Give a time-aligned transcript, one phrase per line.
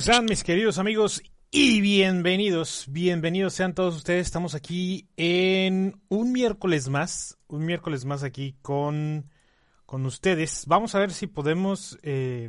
[0.00, 1.22] están mis queridos amigos?
[1.50, 4.26] Y bienvenidos, bienvenidos sean todos ustedes.
[4.26, 9.28] Estamos aquí en un miércoles más, un miércoles más aquí con,
[9.84, 10.64] con ustedes.
[10.66, 12.48] Vamos a ver si podemos, eh,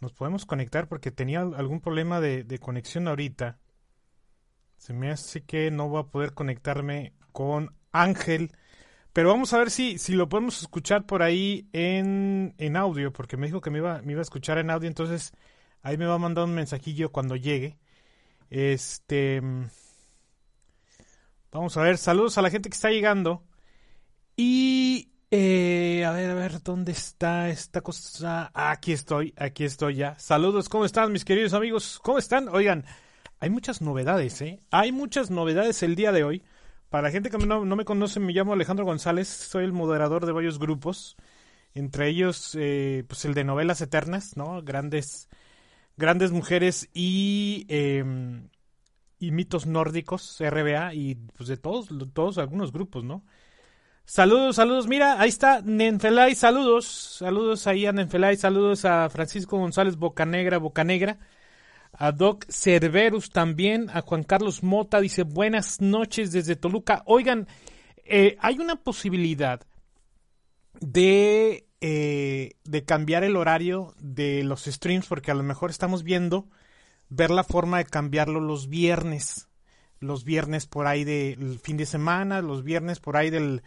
[0.00, 3.58] nos podemos conectar porque tenía algún problema de, de conexión ahorita.
[4.76, 8.52] Se me hace que no voy a poder conectarme con Ángel.
[9.14, 13.38] Pero vamos a ver si, si lo podemos escuchar por ahí en, en audio, porque
[13.38, 15.32] me dijo que me iba, me iba a escuchar en audio, entonces
[15.84, 17.78] ahí me va a mandar un mensajillo cuando llegue.
[18.50, 19.40] Este.
[21.52, 23.44] Vamos a ver, saludos a la gente que está llegando.
[24.36, 25.10] Y.
[25.30, 28.50] Eh, a ver, a ver, ¿dónde está esta cosa?
[28.54, 30.18] Aquí estoy, aquí estoy ya.
[30.18, 31.98] Saludos, ¿cómo están mis queridos amigos?
[32.02, 32.48] ¿Cómo están?
[32.48, 32.84] Oigan,
[33.40, 34.60] hay muchas novedades, ¿eh?
[34.70, 36.44] Hay muchas novedades el día de hoy.
[36.88, 40.24] Para la gente que no, no, me conoce, me llamo Alejandro González, soy el moderador
[40.24, 41.16] de varios grupos,
[41.74, 44.62] entre ellos eh, pues el de novelas eternas, ¿no?
[44.62, 45.28] Grandes,
[45.96, 48.04] grandes mujeres y, eh,
[49.18, 53.24] y mitos nórdicos, RBA, y pues de todos, todos algunos grupos, ¿no?
[54.06, 56.84] Saludos, saludos, mira, ahí está Nenfelay, saludos,
[57.18, 61.18] saludos ahí a Nenfelay, saludos a Francisco González Bocanegra, Bocanegra
[61.98, 67.02] a Doc Cerverus también, a Juan Carlos Mota, dice buenas noches desde Toluca.
[67.06, 67.46] Oigan,
[68.04, 69.60] eh, hay una posibilidad
[70.80, 76.48] de, eh, de cambiar el horario de los streams, porque a lo mejor estamos viendo
[77.10, 79.50] ver la forma de cambiarlo los viernes.
[80.00, 83.62] Los viernes por ahí del fin de semana, los viernes por ahí del,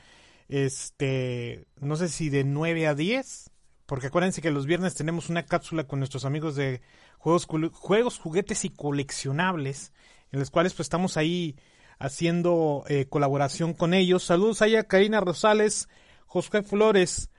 [0.50, 3.52] este, no sé si de 9 a 10,
[3.86, 6.82] porque acuérdense que los viernes tenemos una cápsula con nuestros amigos de
[7.20, 9.94] juegos, juegos juguetes y coleccionables,
[10.32, 11.56] en los cuales pues estamos ahí
[12.00, 14.24] haciendo eh, colaboración con ellos.
[14.24, 15.88] Saludos a Karina Rosales,
[16.26, 17.30] José Flores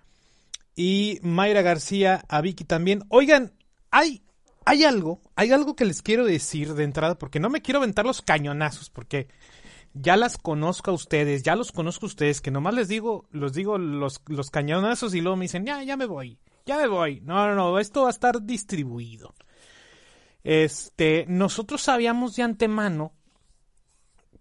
[0.79, 3.03] y Mayra García, a Vicky también.
[3.09, 3.53] Oigan,
[3.91, 4.23] hay,
[4.65, 8.07] hay algo, hay algo que les quiero decir de entrada, porque no me quiero aventar
[8.07, 9.27] los cañonazos, porque
[9.93, 13.55] ya las conozco a ustedes, ya los conozco a ustedes, que nomás les digo, los
[13.55, 17.23] digo los, los cañonazos y luego me dicen, ya, ya me voy, ya me voy.
[17.23, 19.35] No, no, no, esto va a estar distribuido.
[20.45, 23.15] Este, nosotros sabíamos de antemano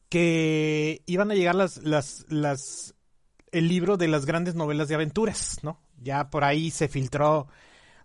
[0.08, 2.94] que iban a llegar las, las, las,
[3.52, 5.87] el libro de las grandes novelas de aventuras, ¿no?
[6.02, 7.48] Ya por ahí se filtró,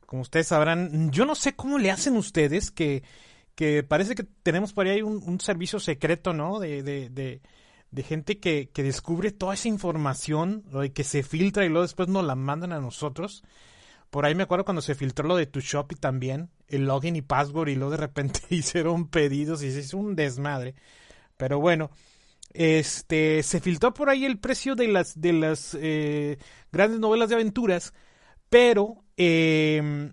[0.06, 3.02] como ustedes sabrán, yo no sé cómo le hacen ustedes que,
[3.54, 6.58] que parece que tenemos por ahí un, un servicio secreto, ¿no?
[6.58, 7.40] De, de, de,
[7.90, 12.08] de gente que, que, descubre toda esa información, y que se filtra y luego después
[12.08, 13.44] nos la mandan a nosotros.
[14.10, 17.22] Por ahí me acuerdo cuando se filtró lo de tu Shopee también, el login y
[17.22, 20.74] password, y luego de repente hicieron pedidos y se hizo un desmadre.
[21.36, 21.90] Pero bueno,
[22.54, 26.38] este se filtró por ahí el precio de las de las eh,
[26.70, 27.94] grandes novelas de aventuras,
[28.48, 30.12] pero eh,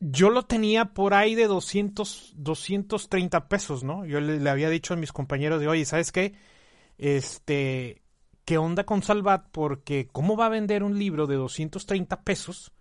[0.00, 4.04] yo lo tenía por ahí de 200, 230 pesos, ¿no?
[4.04, 6.34] Yo le, le, había dicho a mis compañeros de, oye, ¿sabes qué?
[6.98, 8.02] Este,
[8.44, 9.48] ¿qué onda con Salvat?
[9.52, 12.72] Porque ¿cómo va a vender un libro de 230 pesos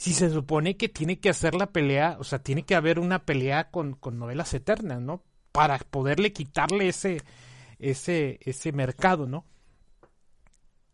[0.00, 3.26] si se supone que tiene que hacer la pelea, o sea, tiene que haber una
[3.26, 5.22] pelea con, con novelas eternas, ¿no?
[5.52, 7.20] Para poderle quitarle ese,
[7.80, 9.44] ese, ese mercado, ¿no?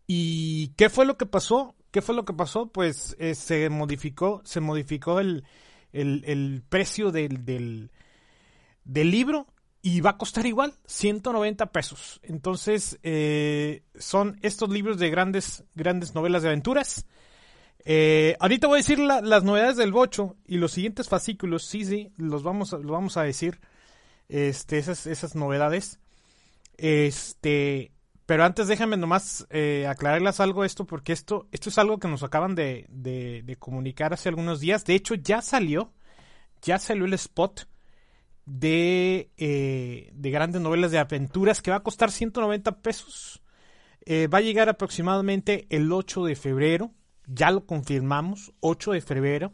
[0.07, 1.75] ¿Y qué fue lo que pasó?
[1.91, 2.69] ¿Qué fue lo que pasó?
[2.69, 5.45] Pues eh, se modificó, se modificó el,
[5.93, 7.91] el, el precio del, del,
[8.85, 9.47] del, libro
[9.83, 12.21] y va a costar igual, 190 pesos.
[12.23, 17.07] Entonces, eh, son estos libros de grandes, grandes novelas de aventuras.
[17.85, 21.85] Eh, ahorita voy a decir la, las novedades del bocho y los siguientes fascículos, sí,
[21.85, 23.61] sí, los vamos, los vamos a decir.
[24.29, 26.01] Este, esas, esas novedades.
[26.77, 27.93] Este,
[28.27, 32.25] pero antes déjame nomás eh, aclararles algo esto, porque esto, esto es algo que nos
[32.25, 34.85] acaban de, de, comunicar hace algunos días.
[34.85, 35.93] De hecho, ya salió,
[36.61, 37.69] ya salió el spot
[38.45, 43.43] de, eh, de grandes novelas de aventuras que va a costar 190 pesos.
[44.05, 46.93] Eh, va a llegar aproximadamente el 8 de febrero.
[47.29, 49.53] Ya lo confirmamos, 8 de febrero.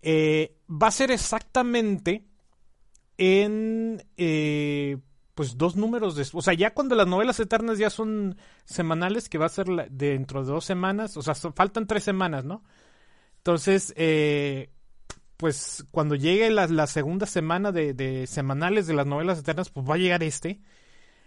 [0.00, 2.24] Eh, va a ser exactamente
[3.18, 4.02] en
[5.40, 6.26] pues dos números de...
[6.34, 10.44] O sea, ya cuando las novelas eternas ya son semanales, que va a ser dentro
[10.44, 12.62] de dos semanas, o sea, faltan tres semanas, ¿no?
[13.38, 14.68] Entonces, eh,
[15.38, 19.94] pues cuando llegue la, segunda semana de, de, semanales de las novelas eternas, pues va
[19.94, 20.60] a llegar este.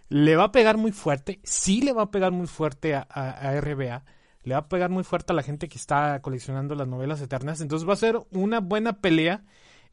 [0.10, 3.60] Le va a pegar muy fuerte, sí le va a pegar muy fuerte a, a
[3.60, 4.06] RBA,
[4.44, 7.62] le va a pegar muy fuerte a la gente que está coleccionando las novelas eternas.
[7.62, 9.44] Entonces va a ser una buena pelea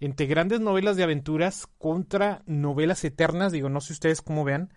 [0.00, 3.52] entre grandes novelas de aventuras contra novelas eternas.
[3.52, 4.72] Digo, no sé ustedes cómo vean.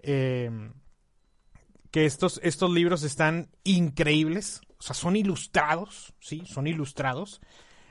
[0.00, 0.50] Eh,
[1.90, 4.60] que estos, estos libros están increíbles.
[4.78, 6.42] O sea, son ilustrados, ¿sí?
[6.46, 7.40] Son ilustrados.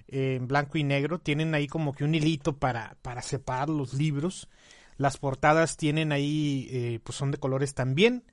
[0.08, 1.20] eh, en blanco y negro.
[1.20, 4.50] Tienen ahí como que un hilito para, para separar los libros.
[4.98, 8.26] Las portadas tienen ahí, eh, pues son de colores también.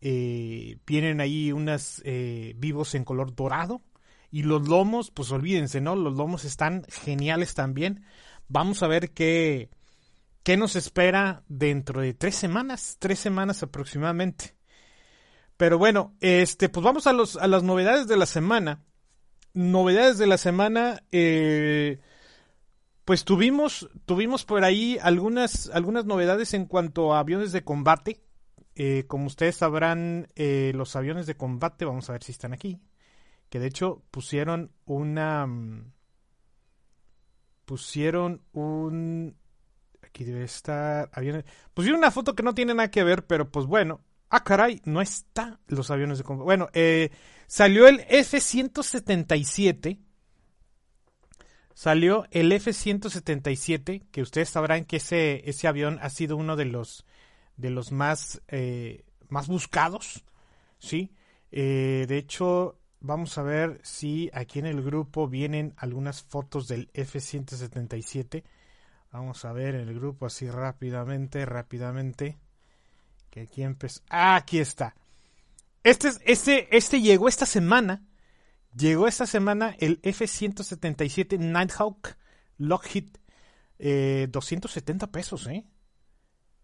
[0.00, 2.02] Eh, vienen ahí unas
[2.56, 3.82] vivos en color dorado.
[4.36, 5.96] Y los lomos, pues olvídense, ¿no?
[5.96, 8.04] Los lomos están geniales también.
[8.48, 9.70] Vamos a ver qué,
[10.42, 14.54] qué nos espera dentro de tres semanas, tres semanas aproximadamente.
[15.56, 18.84] Pero bueno, este, pues vamos a, los, a las novedades de la semana.
[19.54, 21.98] Novedades de la semana, eh,
[23.06, 28.20] pues tuvimos, tuvimos por ahí algunas, algunas novedades en cuanto a aviones de combate.
[28.74, 32.82] Eh, como ustedes sabrán, eh, los aviones de combate, vamos a ver si están aquí,
[33.48, 35.46] que de hecho pusieron una...
[35.46, 35.92] Mm,
[37.64, 39.36] pusieron un...
[40.02, 41.10] Aquí debe estar...
[41.12, 44.82] Aviones, pusieron una foto que no tiene nada que ver, pero pues bueno, Ah, caray,
[44.84, 46.44] no está los aviones de combate.
[46.44, 47.10] Bueno, eh,
[47.46, 49.98] salió el F-177.
[51.74, 57.04] Salió el F-177, que ustedes sabrán que ese, ese avión ha sido uno de los,
[57.56, 60.24] de los más, eh, más buscados.
[60.78, 61.14] ¿sí?
[61.52, 66.90] Eh, de hecho, vamos a ver si aquí en el grupo vienen algunas fotos del
[66.94, 68.44] F-177.
[69.12, 72.38] Vamos a ver en el grupo así rápidamente, rápidamente
[73.40, 74.02] aquí empezó.
[74.08, 74.94] Ah, aquí está.
[75.82, 78.02] Este, este, este llegó esta semana.
[78.76, 82.16] Llegó esta semana el F-177 Nighthawk
[82.58, 83.08] Lockheed.
[83.78, 85.64] Eh, 270 pesos, ¿eh?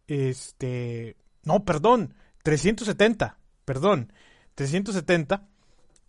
[0.06, 1.16] Este.
[1.44, 2.14] No, perdón.
[2.42, 3.38] 370.
[3.64, 4.12] Perdón.
[4.54, 5.48] 370.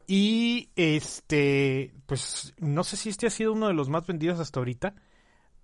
[0.07, 1.93] Y este.
[2.05, 4.95] Pues no sé si este ha sido uno de los más vendidos hasta ahorita.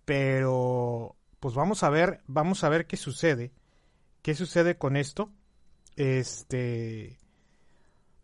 [0.06, 1.16] Pero.
[1.40, 2.22] Pues vamos a ver.
[2.28, 3.52] Vamos a ver qué sucede.
[4.22, 5.32] ¿Qué sucede con esto?
[5.96, 7.20] Este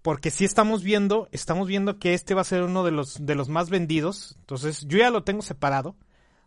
[0.05, 3.33] porque si estamos viendo, estamos viendo que este va a ser uno de los de
[3.33, 4.35] los más vendidos.
[4.41, 5.95] Entonces, yo ya lo tengo separado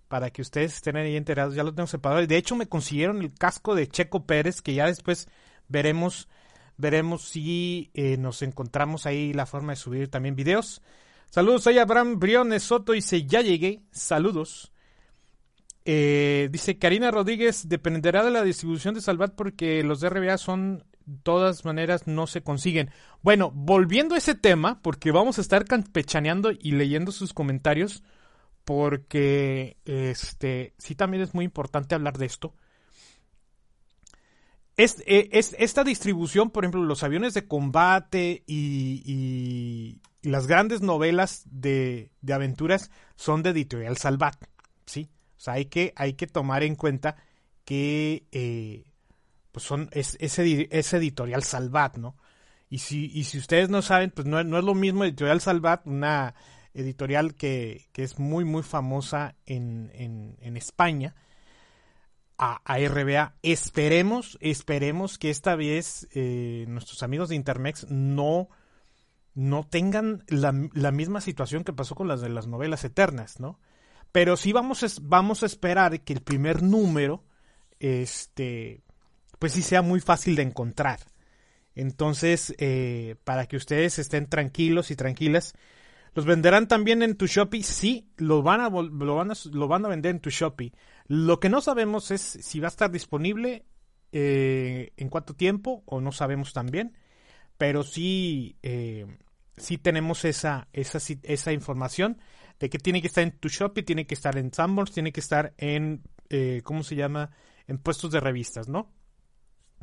[0.07, 2.23] para que ustedes estén ahí enterados, ya lo tengo separado.
[2.23, 5.27] Y de hecho me consiguieron el casco de Checo Pérez, que ya después
[5.67, 6.29] veremos
[6.79, 10.81] veremos si eh, nos encontramos ahí la forma de subir también videos.
[11.29, 13.83] Saludos, soy Abraham Briones Soto y se ya llegué.
[13.91, 14.73] Saludos.
[15.85, 20.85] Eh, dice Karina Rodríguez, dependerá de la distribución de Salvat porque los de RBA son,
[21.05, 22.91] de todas maneras, no se consiguen.
[23.23, 28.05] Bueno, volviendo a ese tema, porque vamos a estar campechaneando y leyendo sus comentarios,
[28.65, 32.55] porque este sí también es muy importante hablar de esto.
[34.79, 40.83] Es, eh, es, esta distribución, por ejemplo, los aviones de combate y, y, las grandes
[40.83, 44.37] novelas de, de, aventuras son de Editorial Salvat,
[44.87, 45.11] ¿sí?
[45.37, 47.17] O sea, hay que, hay que tomar en cuenta
[47.65, 48.85] que eh,
[49.51, 50.43] pues son, es, ese,
[50.97, 52.17] editorial Salvat, ¿no?
[52.71, 55.85] Y si, y si ustedes no saben, pues no, no es lo mismo editorial Salvat,
[55.89, 56.37] una
[56.73, 61.17] editorial que, que es muy, muy famosa en, en, en España,
[62.39, 63.35] a, RBA.
[63.43, 68.49] Esperemos, esperemos que esta vez eh, nuestros amigos de Intermex no,
[69.35, 73.59] no tengan la, la, misma situación que pasó con las de las novelas eternas, ¿no?
[74.13, 77.25] Pero sí vamos a, vamos a esperar que el primer número,
[77.81, 78.83] este,
[79.39, 81.01] pues sí sea muy fácil de encontrar.
[81.75, 85.55] Entonces, eh, para que ustedes estén tranquilos y tranquilas,
[86.15, 87.63] ¿los venderán también en tu Shopee?
[87.63, 90.73] Sí, lo van a, lo van a, lo van a vender en tu Shopee.
[91.09, 93.65] Lo que no sabemos es si va a estar disponible,
[94.11, 96.97] eh, en cuánto tiempo, o no sabemos también.
[97.59, 99.07] Pero sí, eh,
[99.57, 102.19] sí tenemos esa, esa, esa información
[102.59, 105.21] de que tiene que estar en tu Shopee, tiene que estar en Sanborns, tiene que
[105.21, 107.31] estar en, eh, ¿cómo se llama?
[107.67, 108.91] En puestos de revistas, ¿no?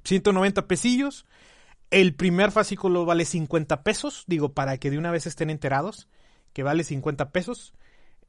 [0.03, 1.25] 190 pesillos.
[1.91, 6.07] El primer fascículo vale 50 pesos, digo, para que de una vez estén enterados,
[6.51, 7.73] que vale 50 pesos,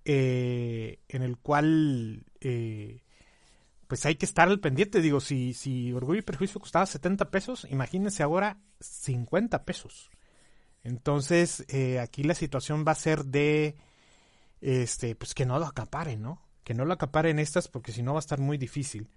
[0.05, 3.03] en el cual, eh,
[3.87, 7.67] pues hay que estar al pendiente, digo, si, si Orgullo y Perjuicio costaba 70 pesos,
[7.71, 10.11] imagínense ahora 50 pesos.
[10.83, 11.65] Entonces,
[12.01, 13.77] aquí la situación va a ser de
[14.61, 16.43] este, pues que no lo acaparen, ¿no?
[16.65, 19.09] Que no lo acaparen estas porque si no va a estar muy difícil.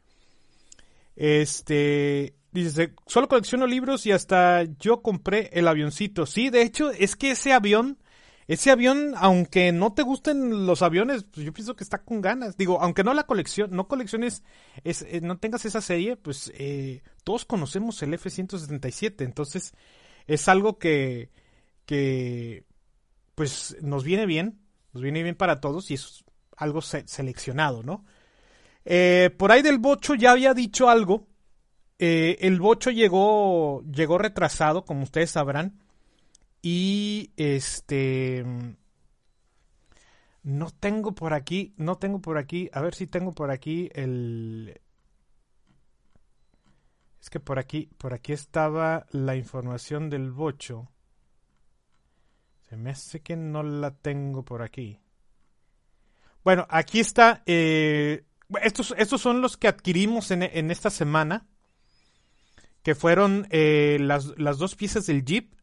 [1.15, 6.25] Este, dice, solo colecciono libros y hasta yo compré el avioncito.
[6.25, 7.97] Sí, de hecho, es que ese avión,
[8.49, 12.57] ese avión, aunque no te gusten los aviones, pues yo pienso que está con ganas.
[12.57, 14.43] Digo, aunque no la colección, no colecciones,
[14.83, 19.23] es, eh, no tengas esa serie, pues eh, todos conocemos el F-177.
[19.23, 19.73] Entonces,
[20.27, 21.29] es algo que,
[21.85, 22.65] que,
[23.35, 24.59] pues nos viene bien
[24.93, 26.23] nos viene bien para todos y es
[26.57, 28.05] algo seleccionado, ¿no?
[28.85, 31.27] Eh, por ahí del Bocho ya había dicho algo.
[31.99, 35.79] Eh, el Bocho llegó, llegó retrasado, como ustedes sabrán.
[36.61, 38.45] Y este.
[40.43, 44.79] No tengo por aquí, no tengo por aquí, a ver si tengo por aquí el...
[47.21, 50.89] Es que por aquí, por aquí estaba la información del bocho.
[52.69, 54.99] Se me hace que no la tengo por aquí.
[56.43, 57.43] Bueno, aquí está.
[57.45, 58.23] Eh,
[58.61, 61.45] estos, estos son los que adquirimos en, en esta semana.
[62.81, 65.53] Que fueron eh, las, las dos piezas del Jeep.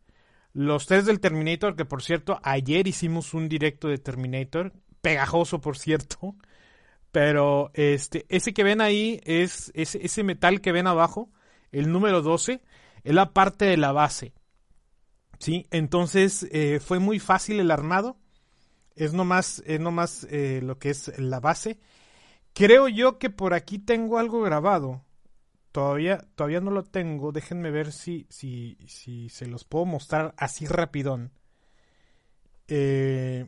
[0.56, 4.72] Los tres del Terminator, que por cierto, ayer hicimos un directo de Terminator.
[5.02, 6.34] Pegajoso, por cierto.
[7.12, 11.30] Pero este, ese que ven ahí es ese, ese metal que ven abajo,
[11.72, 12.62] el número 12,
[13.04, 14.32] es la parte de la base.
[15.38, 15.66] ¿sí?
[15.70, 18.16] Entonces eh, fue muy fácil el armado.
[18.94, 21.78] Es nomás, es nomás eh, lo que es la base.
[22.54, 25.04] Creo yo que por aquí tengo algo grabado.
[25.76, 27.32] Todavía, todavía no lo tengo.
[27.32, 31.32] Déjenme ver si, si, si se los puedo mostrar así rapidón.
[32.66, 33.46] Eh,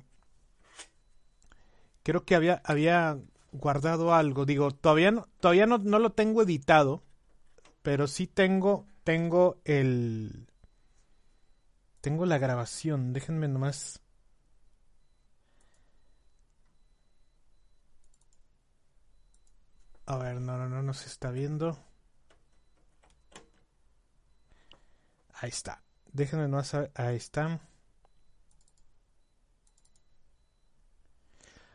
[2.03, 3.19] creo que había, había
[3.51, 4.45] guardado algo.
[4.45, 7.03] Digo, todavía no, todavía no, no lo tengo editado.
[7.81, 10.51] Pero sí tengo, tengo el,
[12.03, 14.03] tengo la grabación, déjenme nomás.
[20.05, 21.88] A ver, no, no, no, no se está viendo.
[25.41, 25.83] Ahí está.
[26.13, 27.61] Déjenme nomás, ahí está.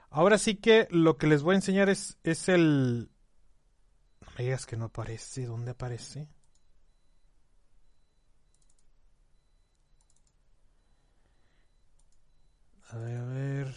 [0.10, 3.10] Ahora sí que lo que les voy a enseñar es, es el...
[4.21, 5.45] No me digas que no aparece.
[5.45, 6.28] ¿Dónde aparece?
[12.89, 13.76] A ver, a ver.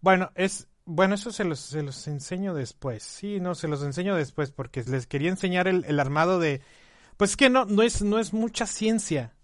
[0.00, 3.02] Bueno, es bueno, eso se los, se los enseño después.
[3.02, 6.62] Sí, no, se los enseño después porque les quería enseñar el, el armado de...
[7.16, 9.34] Pues es que no, no, es, no es mucha ciencia.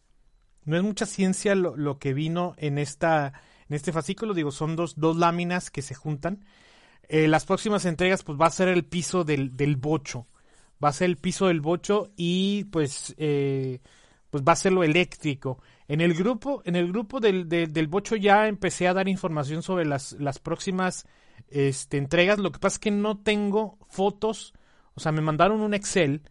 [0.64, 3.32] No es mucha ciencia lo, lo, que vino en, esta,
[3.68, 4.34] en este fascículo.
[4.34, 6.44] Digo, son dos, dos láminas que se juntan.
[7.08, 10.28] Eh, las próximas entregas pues va a ser el piso del, del bocho.
[10.82, 13.14] Va a ser el piso del bocho y pues...
[13.18, 13.80] Eh,
[14.30, 15.60] pues va a ser lo eléctrico.
[15.88, 19.84] En el grupo, en el grupo del, del, Bocho ya empecé a dar información sobre
[19.84, 21.06] las, las próximas
[21.52, 22.38] este, entregas.
[22.38, 24.54] Lo que pasa es que no tengo fotos.
[24.94, 26.22] O sea, me mandaron un Excel,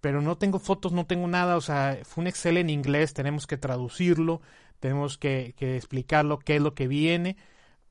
[0.00, 1.56] pero no tengo fotos, no tengo nada.
[1.56, 4.40] O sea, fue un Excel en inglés, tenemos que traducirlo,
[4.80, 7.36] tenemos que, que explicarlo, qué es lo que viene.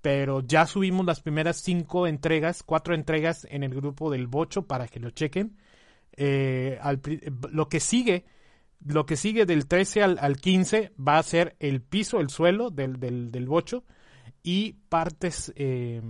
[0.02, 4.88] Pero ya subimos las primeras cinco entregas, cuatro entregas en el grupo del Bocho para
[4.88, 5.58] que lo chequen.
[6.18, 7.02] Eh, al,
[7.52, 8.26] lo que sigue
[8.86, 12.70] lo que sigue del 13 al, al 15 va a ser el piso, el suelo
[12.70, 13.84] del, del, del bocho
[14.44, 16.02] y partes, eh,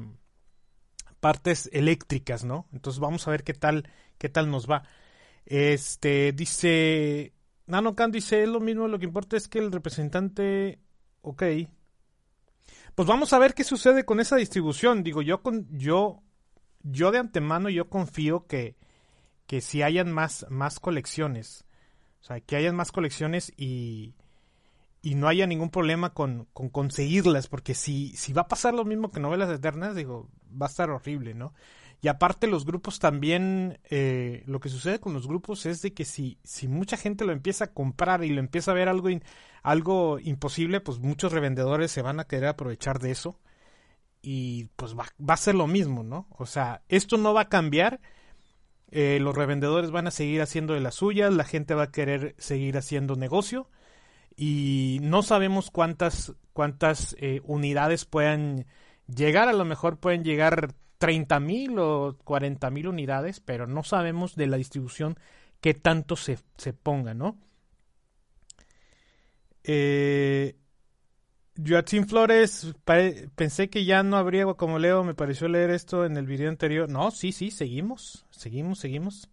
[1.21, 2.67] partes eléctricas, ¿no?
[2.73, 4.84] Entonces vamos a ver qué tal, qué tal nos va.
[5.45, 7.34] Este, dice,
[7.67, 10.79] Nanocan dice, es lo mismo, lo que importa es que el representante,
[11.21, 11.43] ok.
[12.95, 15.03] Pues vamos a ver qué sucede con esa distribución.
[15.03, 16.21] Digo, yo con, yo,
[16.84, 18.75] yo de antemano yo confío que,
[19.47, 21.65] que si hayan más, más colecciones.
[22.21, 24.15] O sea, que hayan más colecciones y,
[25.01, 28.86] y no haya ningún problema con, con, conseguirlas, porque si, si va a pasar lo
[28.86, 30.29] mismo que novelas eternas, digo,
[30.60, 31.54] va a estar horrible, ¿no?
[32.02, 36.04] Y aparte los grupos también, eh, lo que sucede con los grupos es de que
[36.04, 39.10] si, si mucha gente lo empieza a comprar y lo empieza a ver algo,
[39.62, 43.40] algo imposible, pues muchos revendedores se van a querer aprovechar de eso
[44.24, 46.28] y pues va, va a ser lo mismo, ¿no?
[46.32, 48.00] O sea, esto no va a cambiar
[48.92, 52.36] eh, los revendedores van a seguir haciendo de las suyas, la gente va a querer
[52.38, 53.70] seguir haciendo negocio
[54.36, 58.66] y no sabemos cuántas, cuántas eh, unidades puedan
[59.08, 64.36] llegar, a lo mejor pueden llegar 30 mil o 40 mil unidades, pero no sabemos
[64.36, 65.18] de la distribución
[65.60, 67.38] que tanto se, se ponga, ¿no?
[69.64, 70.56] Eh,
[71.58, 72.74] Joaquín Flores,
[73.36, 76.90] pensé que ya no habría como leo, me pareció leer esto en el video anterior.
[76.90, 79.30] No, sí, sí, seguimos, seguimos, seguimos.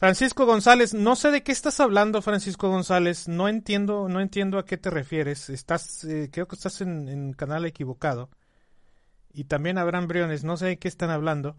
[0.00, 4.64] Francisco González, no sé de qué estás hablando, Francisco González, no entiendo, no entiendo a
[4.64, 5.50] qué te refieres.
[5.50, 8.30] Estás, eh, creo que estás en, canal equivocado.
[9.34, 11.54] Y también Abraham Briones, no sé de qué están hablando.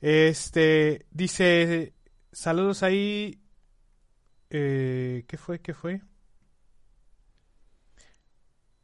[0.00, 1.92] Este, dice,
[2.32, 3.42] saludos ahí.
[4.48, 5.60] Eh, ¿Qué fue?
[5.60, 6.00] ¿Qué fue?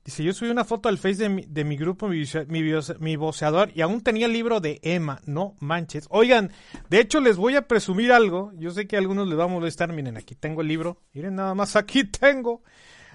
[0.08, 2.62] Dice, yo subí una foto al Face de mi, de grupo, mi, mi,
[2.98, 6.06] mi, voceador, y aún tenía el libro de Emma, no manches.
[6.08, 6.50] Oigan,
[6.88, 9.48] de hecho les voy a presumir algo, yo sé que a algunos les va a
[9.48, 12.62] molestar, miren, aquí tengo el libro, miren nada más, aquí tengo.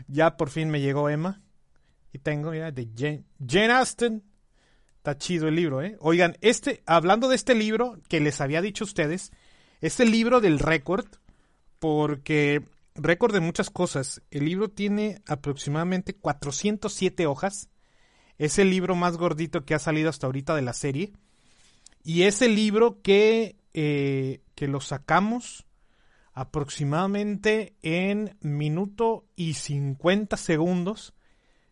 [0.08, 1.42] Ya por fin me llegó Emma,
[2.12, 4.24] y tengo, mira, de Jane, Jane Austen.
[4.98, 5.98] Está chido el libro, ¿eh?
[6.00, 9.32] Oigan, este, hablando de este libro que les había dicho a ustedes,
[9.82, 11.08] este libro del récord,
[11.80, 12.62] porque
[12.96, 14.22] récord de muchas cosas.
[14.32, 17.70] El libro tiene aproximadamente 407 hojas.
[18.38, 21.14] Es el libro más gordito que ha salido hasta ahorita de la serie.
[22.04, 25.66] Y es el libro que, eh, que lo sacamos
[26.34, 31.14] aproximadamente en minuto y 50 segundos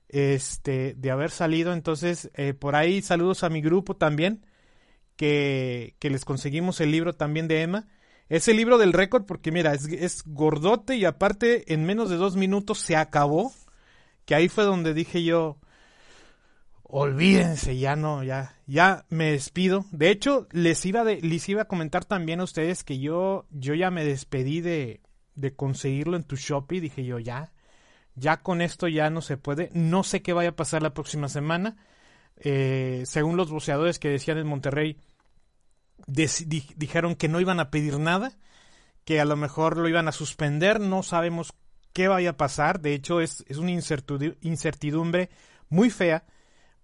[0.07, 1.73] este, de haber salido.
[1.73, 4.45] Entonces, eh, por ahí saludos a mi grupo también,
[5.15, 7.87] que, que les conseguimos el libro también de Emma.
[8.31, 12.37] Es el libro del récord porque mira, es, gordote y aparte en menos de dos
[12.37, 13.51] minutos se acabó.
[14.23, 15.57] Que ahí fue donde dije yo,
[16.83, 19.83] olvídense, ya no, ya, ya me despido.
[19.91, 23.73] De hecho, les iba, de, les iba a comentar también a ustedes que yo, yo
[23.73, 25.01] ya me despedí de,
[25.35, 26.79] de conseguirlo en tu Shopee.
[26.79, 27.51] Dije yo, ya,
[28.15, 29.71] ya con esto ya no se puede.
[29.73, 31.75] No sé qué vaya a pasar la próxima semana.
[32.37, 34.97] Eh, según los boceadores que decían en Monterrey,
[36.07, 38.37] dijeron que no iban a pedir nada,
[39.05, 41.53] que a lo mejor lo iban a suspender, no sabemos
[41.93, 45.29] qué vaya a pasar, de hecho es, es una incertidumbre
[45.69, 46.25] muy fea,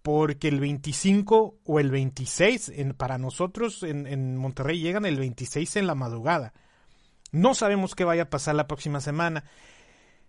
[0.07, 5.85] porque el 25 o el 26, en, para nosotros en, Monterrey llegan el 26 en
[5.85, 6.53] la madrugada.
[7.33, 9.43] No sabemos qué vaya a pasar la próxima semana.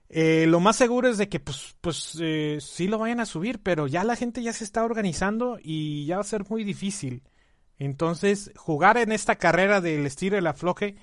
[0.09, 3.63] Eh, lo más seguro es de que pues, pues eh, sí lo vayan a subir,
[3.63, 7.23] pero ya la gente ya se está organizando y ya va a ser muy difícil.
[7.79, 10.97] Entonces, jugar en esta carrera del estilo y el afloje,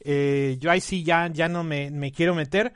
[0.00, 2.72] eh, yo ahí sí ya, ya no me, me, quiero meter.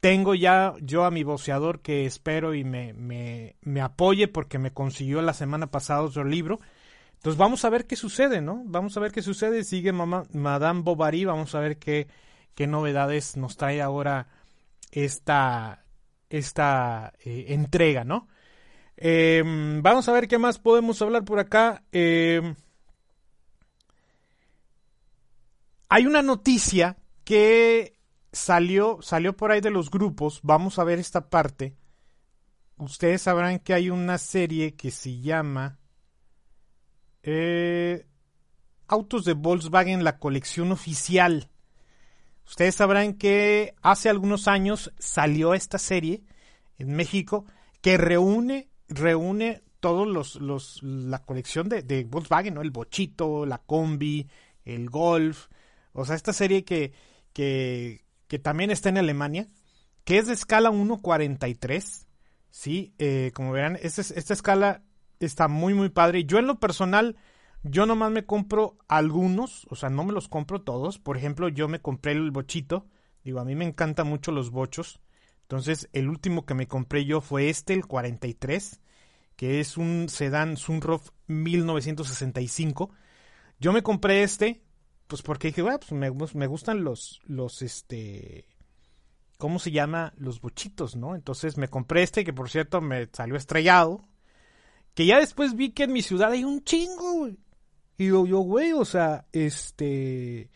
[0.00, 4.72] Tengo ya yo a mi boceador que espero y me, me, me, apoye porque me
[4.72, 6.60] consiguió la semana pasada otro libro.
[7.14, 8.62] Entonces vamos a ver qué sucede, ¿no?
[8.66, 9.64] Vamos a ver qué sucede.
[9.64, 12.06] Sigue mamá, Madame Bovary, vamos a ver qué,
[12.54, 14.28] qué novedades nos trae ahora
[14.92, 15.84] esta,
[16.28, 18.28] esta eh, entrega, ¿no?
[18.96, 19.42] Eh,
[19.82, 21.82] vamos a ver qué más podemos hablar por acá.
[21.92, 22.54] Eh,
[25.94, 28.00] Hay una noticia que
[28.32, 30.40] salió, salió por ahí de los grupos.
[30.42, 31.76] Vamos a ver esta parte.
[32.76, 35.78] Ustedes sabrán que hay una serie que se llama
[37.22, 38.08] eh,
[38.88, 41.48] Autos de Volkswagen, la colección oficial.
[42.44, 46.24] Ustedes sabrán que hace algunos años salió esta serie
[46.76, 47.46] en México
[47.80, 52.62] que reúne, reúne todos los, los la colección de, de Volkswagen, ¿no?
[52.62, 54.28] El bochito, la combi,
[54.64, 55.46] el golf,
[55.94, 56.92] o sea, esta serie que,
[57.32, 59.48] que, que también está en Alemania,
[60.04, 62.06] que es de escala 1.43.
[62.50, 64.02] Sí, eh, como verán, esta,
[64.34, 64.82] escala
[65.18, 66.24] está muy, muy padre.
[66.24, 67.16] Yo en lo personal,
[67.62, 70.98] yo nomás me compro algunos, o sea, no me los compro todos.
[70.98, 72.86] Por ejemplo, yo me compré el bochito.
[73.24, 75.00] Digo, a mí me encantan mucho los bochos.
[75.42, 78.80] Entonces, el último que me compré yo fue este, el 43,
[79.36, 82.90] que es un sedán Sunroof 1965.
[83.58, 84.62] Yo me compré este
[85.14, 88.48] pues porque dije, bueno, pues me, me, gustan los, los, este,
[89.38, 90.12] ¿cómo se llama?
[90.16, 91.14] Los bochitos, ¿no?
[91.14, 94.08] Entonces me compré este, que por cierto me salió estrellado,
[94.92, 97.38] que ya después vi que en mi ciudad hay un chingo, güey.
[97.96, 100.50] Y yo, yo, güey, o sea, este,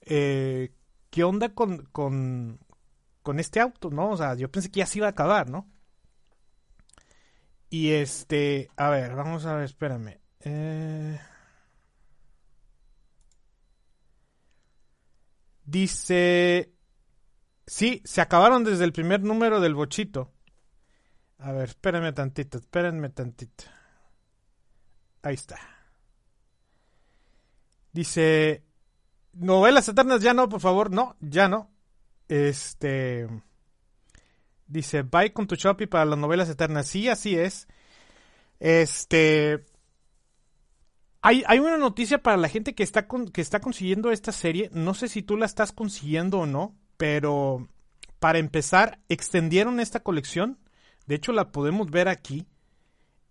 [0.00, 0.72] eh,
[1.10, 2.58] ¿qué onda con, con,
[3.22, 4.10] con este auto, no?
[4.10, 5.70] O sea, yo pensé que ya se iba a acabar, ¿no?
[7.68, 10.18] Y este, a ver, vamos a ver, espérame.
[10.40, 11.20] Eh...
[15.70, 16.72] Dice,
[17.64, 20.32] sí, se acabaron desde el primer número del bochito.
[21.38, 23.64] A ver, espérenme tantito, espérenme tantito.
[25.22, 25.60] Ahí está.
[27.92, 28.64] Dice,
[29.32, 31.70] novelas eternas ya no, por favor, no, ya no.
[32.26, 33.28] Este,
[34.66, 36.88] dice, bye con tu Shopee para las novelas eternas.
[36.88, 37.68] Sí, así es.
[38.58, 39.66] Este,
[41.22, 44.70] hay, hay, una noticia para la gente que está, que está consiguiendo esta serie.
[44.72, 47.68] No sé si tú la estás consiguiendo o no, pero
[48.18, 50.58] para empezar, extendieron esta colección.
[51.06, 52.46] De hecho, la podemos ver aquí.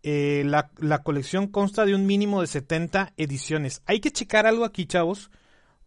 [0.02, 3.82] Eh, la, la, colección consta de un mínimo de 70 ediciones.
[3.86, 5.30] Hay que checar algo aquí, chavos,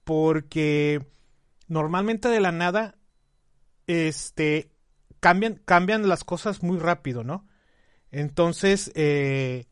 [0.05, 1.07] porque
[1.67, 2.97] normalmente de la nada
[3.87, 4.71] este,
[5.21, 7.47] cambian, cambian las cosas muy rápido, ¿no?
[8.11, 9.67] Entonces, eh,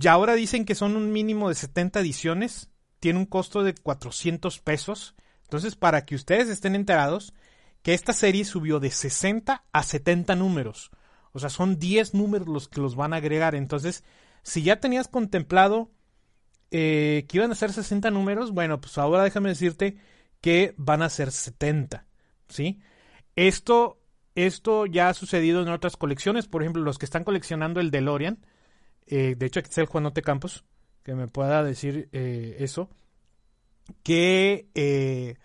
[0.00, 2.70] y ahora dicen que son un mínimo de 70 ediciones.
[2.98, 5.14] Tiene un costo de 400 pesos.
[5.44, 7.34] Entonces, para que ustedes estén enterados,
[7.82, 10.90] que esta serie subió de 60 a 70 números.
[11.32, 13.54] O sea, son 10 números los que los van a agregar.
[13.54, 14.04] Entonces,
[14.42, 15.90] si ya tenías contemplado
[16.70, 19.98] eh, que iban a ser 60 números, bueno, pues ahora déjame decirte
[20.40, 22.06] que van a ser 70.
[22.48, 22.80] ¿Sí?
[23.36, 24.00] Esto,
[24.34, 26.46] esto ya ha sucedido en otras colecciones.
[26.46, 28.38] Por ejemplo, los que están coleccionando el DeLorean
[29.06, 30.64] eh, de hecho aquí está el Juanote Campos,
[31.02, 32.88] que me pueda decir eh, eso,
[34.02, 35.36] que eh,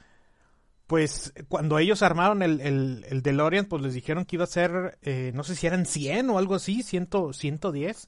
[0.86, 4.98] pues cuando ellos armaron el, el, el DeLorean, pues les dijeron que iba a ser,
[5.34, 8.08] no sé si eran 100 o algo así, 100, 110.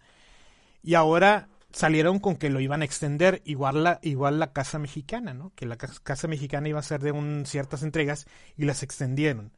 [0.82, 5.34] Y ahora salieron con que lo iban a extender, igual la, igual la Casa Mexicana,
[5.34, 5.52] ¿no?
[5.56, 8.28] Que la Casa Mexicana iba a ser de un, ciertas entregas
[8.58, 9.52] y las extendieron.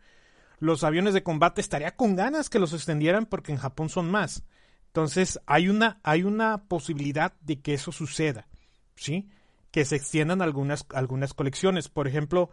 [0.60, 4.44] Los aviones de combate estaría con ganas que los extendieran porque en Japón son más.
[4.92, 8.50] Entonces hay una, hay una posibilidad de que eso suceda,
[8.96, 9.30] ¿sí?
[9.72, 11.88] Que se extiendan algunas, algunas colecciones.
[11.88, 12.50] Por ejemplo,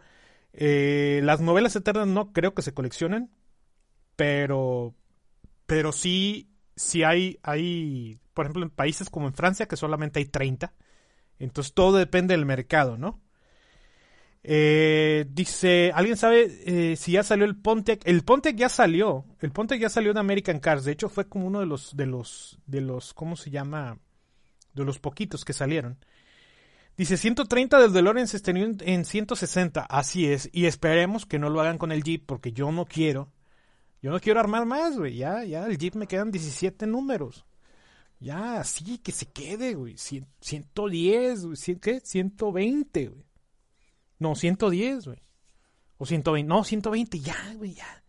[0.53, 3.29] eh, las novelas eternas no creo que se coleccionen,
[4.15, 4.95] pero,
[5.65, 10.25] pero sí, sí hay, hay, por ejemplo, en países como en Francia, que solamente hay
[10.25, 10.73] 30.
[11.39, 13.19] Entonces todo depende del mercado, ¿no?
[14.43, 18.01] Eh, dice, ¿alguien sabe eh, si ya salió el Pontiac?
[18.05, 19.25] El Pontiac ya salió.
[19.41, 20.85] El Pontiac ya salió de American Cars.
[20.85, 23.99] De hecho, fue como uno de los, de los, de los, ¿cómo se llama?
[24.73, 25.97] De los poquitos que salieron.
[26.97, 29.81] Dice 130 del DeLorean se estrenó en 160.
[29.81, 30.49] Así es.
[30.51, 33.31] Y esperemos que no lo hagan con el Jeep porque yo no quiero.
[34.01, 35.15] Yo no quiero armar más, güey.
[35.17, 37.45] Ya, ya, el Jeep me quedan 17 números.
[38.19, 39.95] Ya, así que se quede, güey.
[39.97, 41.79] 110, güey.
[41.79, 42.01] ¿Qué?
[42.01, 43.28] 120, güey.
[44.19, 45.19] No, 110, güey.
[45.97, 46.47] O 120.
[46.47, 48.03] No, 120, ya, güey, ya.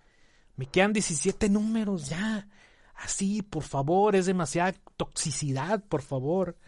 [0.56, 2.48] Me quedan 17 números, ya.
[2.96, 6.58] Así, por favor, es demasiada toxicidad, por favor.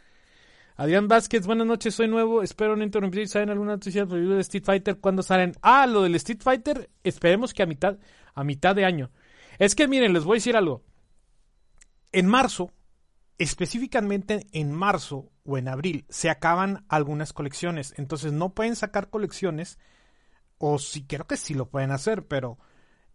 [0.76, 3.28] Adrián Vázquez, buenas noches, soy nuevo, espero no interrumpir.
[3.28, 4.98] ¿Saben alguna noticia de Street Fighter?
[4.98, 5.54] ¿Cuándo salen?
[5.60, 7.98] Ah, lo del Street Fighter, esperemos que a mitad,
[8.34, 9.10] a mitad de año.
[9.58, 10.82] Es que miren, les voy a decir algo.
[12.10, 12.72] En marzo,
[13.36, 17.94] específicamente en marzo o en abril, se acaban algunas colecciones.
[17.96, 19.78] Entonces no pueden sacar colecciones,
[20.58, 22.58] o sí, creo que sí lo pueden hacer, pero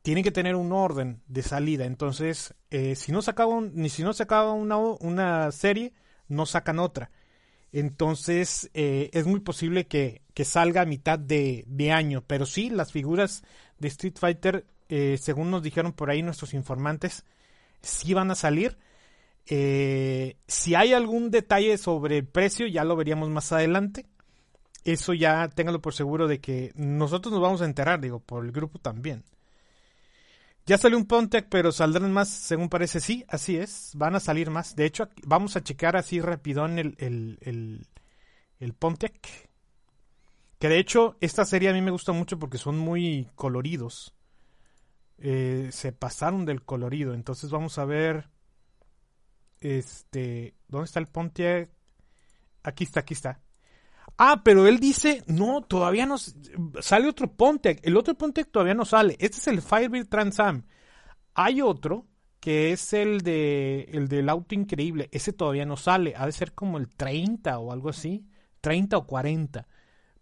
[0.02, 1.86] tienen que tener un orden de salida.
[1.86, 5.94] Entonces, eh, si no se acaba ni si no se acaba una, una serie,
[6.28, 7.12] no sacan otra.
[7.72, 12.24] Entonces eh, es muy posible que, salga a mitad de, año.
[12.26, 13.44] Pero sí, las figuras
[13.80, 17.26] de Street Fighter, eh, según nos dijeron por ahí nuestros informantes,
[17.82, 18.78] sí van a salir.
[19.50, 24.06] Eh, si hay algún detalle sobre el precio, ya lo veríamos más adelante.
[24.84, 28.52] Eso ya téngalo por seguro de que nosotros nos vamos a enterar, digo, por el
[28.52, 29.24] grupo también.
[30.66, 33.00] Ya salió un Pontiac, pero saldrán más, según parece.
[33.00, 33.92] Sí, así es.
[33.96, 34.76] Van a salir más.
[34.76, 37.88] De hecho, vamos a checar así rapidón el, el, el,
[38.60, 39.14] el Pontiac.
[40.60, 44.14] Que de hecho, esta serie a mí me gusta mucho porque son muy coloridos.
[45.20, 47.14] Eh, se pasaron del colorido.
[47.14, 48.30] Entonces vamos a ver.
[49.62, 50.56] Este.
[50.68, 51.70] ¿Dónde está el Pontiac?
[52.64, 53.42] Aquí está, aquí está.
[54.18, 57.80] Ah, pero él dice, no, todavía no sale otro Pontiac.
[57.84, 59.16] El otro Pontiac todavía no sale.
[59.20, 60.64] Este es el Firebird Trans Am.
[61.36, 62.08] Hay otro
[62.40, 65.10] que es el de el del auto increíble.
[65.12, 66.14] Ese todavía no sale.
[66.16, 68.26] Ha de ser como el 30 o algo así.
[68.62, 69.68] 30 o 40.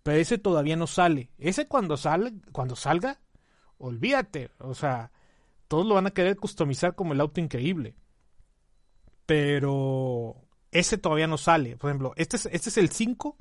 [0.03, 1.31] Pero ese todavía no sale.
[1.37, 3.21] Ese cuando sale, cuando salga,
[3.77, 4.51] olvídate.
[4.59, 5.11] O sea,
[5.67, 7.95] todos lo van a querer customizar como el auto increíble.
[9.25, 10.35] Pero
[10.71, 11.77] ese todavía no sale.
[11.77, 13.37] Por ejemplo, este es, este es el 5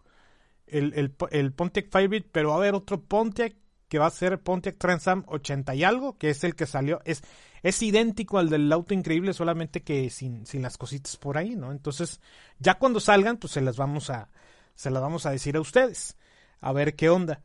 [0.66, 3.54] el, el, Pontiac Firebird, pero va a haber otro Pontiac
[3.88, 7.00] que va a ser Pontiac Trans Am 80 y algo, que es el que salió,
[7.04, 7.22] es,
[7.62, 11.70] es idéntico al del auto increíble, solamente que sin, sin las cositas por ahí, ¿no?
[11.70, 12.20] Entonces,
[12.58, 14.30] ya cuando salgan, pues se las vamos a,
[14.74, 16.16] se las vamos a decir a ustedes,
[16.60, 17.42] a ver qué onda.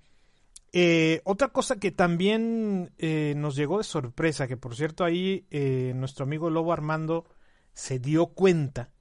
[0.72, 5.94] Eh, otra cosa que también eh, nos llegó de sorpresa, que por cierto ahí eh,
[5.96, 7.26] nuestro amigo Lobo Armando
[7.74, 8.92] se dio cuenta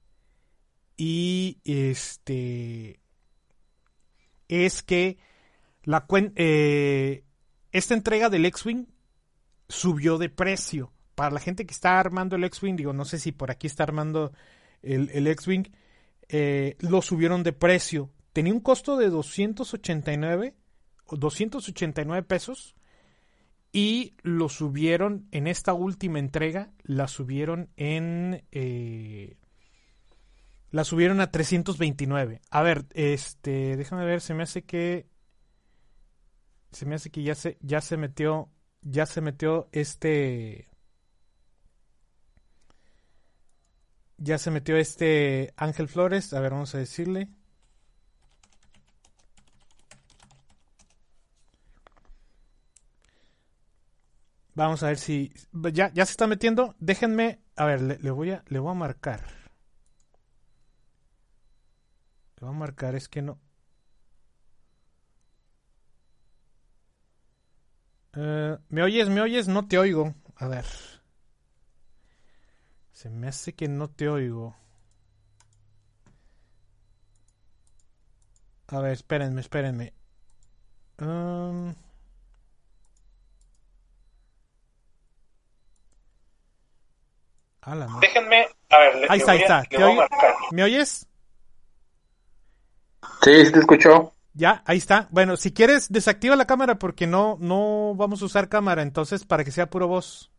[0.95, 2.99] y este
[4.47, 5.17] es que
[5.83, 6.05] la
[6.35, 7.23] eh,
[7.71, 8.85] esta entrega del X-Wing
[9.67, 10.91] subió de precio.
[11.15, 13.83] Para la gente que está armando el X-Wing, digo, no sé si por aquí está
[13.83, 14.33] armando
[14.81, 15.69] el, el X-Wing,
[16.27, 18.11] eh, lo subieron de precio.
[18.33, 20.55] Tenía un costo de 289,
[21.11, 22.75] 289 pesos
[23.71, 29.37] y lo subieron en esta última entrega, la subieron en eh,
[30.71, 32.41] la subieron a 329.
[32.49, 35.07] A ver, este, déjame ver, se me hace que
[36.71, 38.51] se me hace que ya se ya se metió
[38.81, 40.69] ya se metió este
[44.17, 47.29] ya se metió este Ángel Flores, a ver, vamos a decirle.
[54.59, 55.31] Vamos a ver si
[55.71, 56.75] ya, ya se está metiendo.
[56.79, 59.21] Déjenme, a ver, le voy a le voy a marcar.
[62.35, 63.39] Te voy a marcar, es que no.
[68.15, 69.07] Eh, ¿Me oyes?
[69.07, 69.47] ¿Me oyes?
[69.47, 70.13] No te oigo.
[70.35, 70.65] A ver.
[72.91, 74.57] Se me hace que no te oigo.
[78.67, 79.93] A ver, espérenme, espérenme.
[80.99, 81.73] Um,
[88.01, 89.63] Déjenme, a ver, ahí está, ahí está.
[90.51, 91.07] ¿Me oyes?
[93.21, 94.13] Sí, sí te escucho.
[94.33, 95.07] Ya, ahí está.
[95.11, 99.43] Bueno, si quieres, desactiva la cámara porque no, no vamos a usar cámara, entonces para
[99.43, 100.31] que sea puro voz.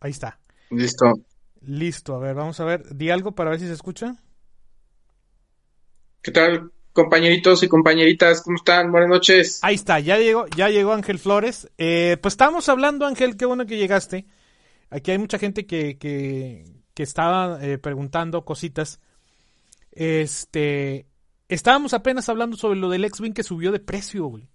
[0.00, 0.38] Ahí está.
[0.70, 1.14] Listo.
[1.62, 2.94] Listo, a ver, vamos a ver.
[2.94, 4.16] Di algo para ver si se escucha.
[6.22, 8.42] ¿Qué tal, compañeritos y compañeritas?
[8.42, 8.92] ¿Cómo están?
[8.92, 9.60] Buenas noches.
[9.62, 11.70] Ahí está, ya llegó, ya llegó Ángel Flores.
[11.78, 14.26] Eh, pues estábamos hablando, Ángel, qué bueno que llegaste.
[14.90, 16.64] Aquí hay mucha gente que, que,
[16.94, 19.00] que estaba eh, preguntando cositas.
[19.92, 21.06] Este,
[21.48, 24.48] estábamos apenas hablando sobre lo del X-Wing que subió de precio, güey.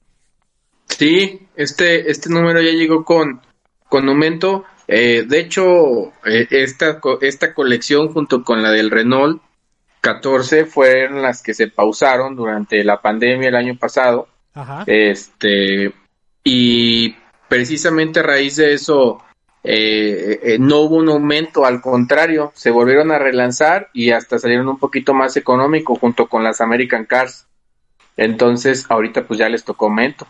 [0.88, 3.42] Sí, este, este número ya llegó con,
[3.90, 4.66] con aumento.
[4.88, 9.42] Eh, de hecho, eh, esta, esta colección junto con la del Renault
[10.02, 14.28] 14 fueron las que se pausaron durante la pandemia el año pasado.
[14.54, 14.84] Ajá.
[14.86, 15.92] Este,
[16.44, 17.16] y
[17.50, 19.25] precisamente a raíz de eso,
[19.68, 24.68] eh, eh, no hubo un aumento, al contrario, se volvieron a relanzar y hasta salieron
[24.68, 27.48] un poquito más económico junto con las American Cars.
[28.16, 30.28] Entonces, ahorita pues ya les tocó aumento.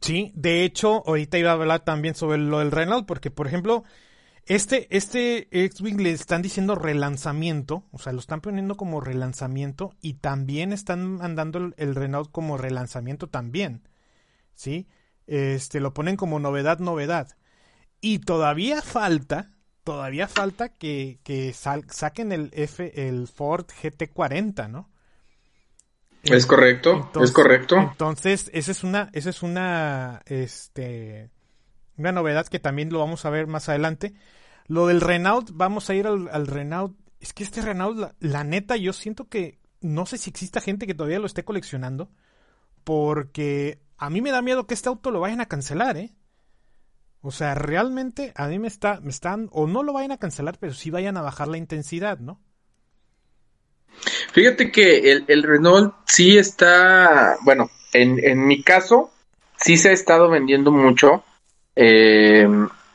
[0.00, 3.84] Sí, de hecho, ahorita iba a hablar también sobre lo del Renault, porque por ejemplo,
[4.46, 10.14] este, este X-Wing le están diciendo relanzamiento, o sea, lo están poniendo como relanzamiento y
[10.14, 13.82] también están mandando el, el Renault como relanzamiento también,
[14.54, 14.88] ¿sí?
[15.26, 17.36] Este, lo ponen como novedad, novedad.
[18.00, 19.50] Y todavía falta,
[19.84, 24.90] todavía falta que, que saquen el F, el Ford GT40, ¿no?
[26.22, 27.76] Es correcto, es correcto.
[27.76, 31.30] Entonces, esa es una, esa es una, este,
[31.96, 34.14] una novedad que también lo vamos a ver más adelante.
[34.66, 36.98] Lo del Renault, vamos a ir al, al Renault.
[37.20, 40.86] Es que este Renault, la, la, neta, yo siento que no sé si exista gente
[40.86, 42.10] que todavía lo esté coleccionando,
[42.84, 46.14] porque a mí me da miedo que este auto lo vayan a cancelar, ¿eh?
[47.20, 50.56] O sea, realmente a mí me está, me están, o no lo vayan a cancelar,
[50.60, 52.40] pero sí vayan a bajar la intensidad, ¿no?
[54.32, 59.10] Fíjate que el, el Renault sí está, bueno, en, en, mi caso,
[59.56, 61.24] sí se ha estado vendiendo mucho,
[61.74, 62.46] eh,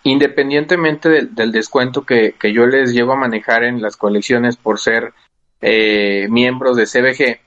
[0.04, 5.14] independientemente del, descuento que, que, yo les llevo a manejar en las colecciones por ser
[5.62, 7.40] eh, miembros de CBG.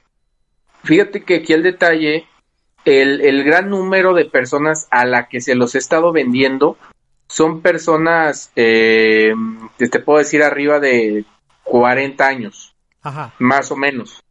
[0.85, 2.27] Fíjate que aquí el detalle
[2.87, 6.79] el, el, gran número de personas a la que se los he estado vendiendo
[7.29, 9.35] son personas, eh,
[9.77, 11.25] te puedo decir, arriba de
[11.65, 13.35] 40 años, Ajá.
[13.41, 14.23] más o menos.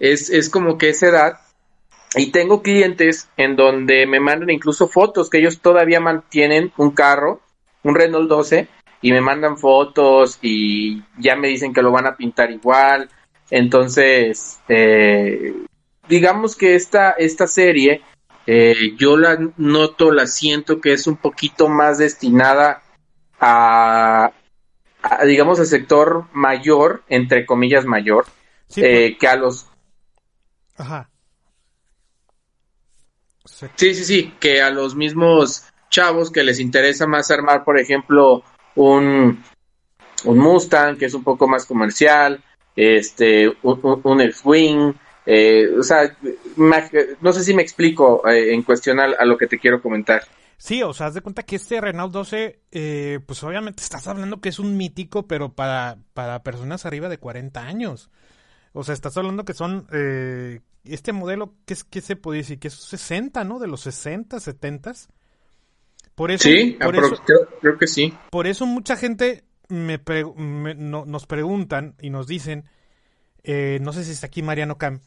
[0.00, 1.40] Es, es como que esa edad.
[2.16, 7.40] Y tengo clientes en donde me mandan incluso fotos que ellos todavía mantienen un carro,
[7.84, 8.68] un Renault 12,
[9.02, 13.08] y me mandan fotos y ya me dicen que lo van a pintar igual.
[13.50, 15.54] Entonces, eh,
[16.10, 18.02] digamos que esta, esta serie,
[18.46, 22.82] eh, yo la noto, la siento que es un poquito más destinada
[23.38, 24.32] a,
[25.24, 28.26] digamos, al sector mayor, entre comillas mayor,
[28.76, 29.66] eh, que a los...
[30.76, 31.08] Ajá.
[33.44, 33.94] Sí.
[33.94, 38.42] sí, sí, que a los mismos chavos que les interesa más armar, por ejemplo,
[38.74, 39.42] un,
[40.24, 42.42] un Mustang, que es un poco más comercial,
[42.74, 44.94] este, un, un X-Wing,
[45.26, 46.16] eh, o sea,
[47.20, 50.22] no sé si me explico eh, en cuestión a, lo que te quiero comentar.
[50.56, 54.40] Sí, o sea, haz de cuenta que este Renault 12, eh, pues obviamente estás hablando
[54.40, 58.10] que es un mítico, pero para, para personas arriba de 40 años.
[58.72, 62.58] O sea, estás hablando que son, eh, este modelo, ¿qué, es, ¿qué se puede decir?
[62.58, 63.58] Que es 60, ¿no?
[63.58, 64.92] De los 60, 70.
[66.14, 67.16] Por eso, sí, por eso,
[67.60, 68.12] creo, que sí.
[68.30, 69.98] Por eso mucha gente me,
[70.84, 72.64] nos preguntan y nos dicen,
[73.44, 75.00] no sé si está aquí Mariano Cam,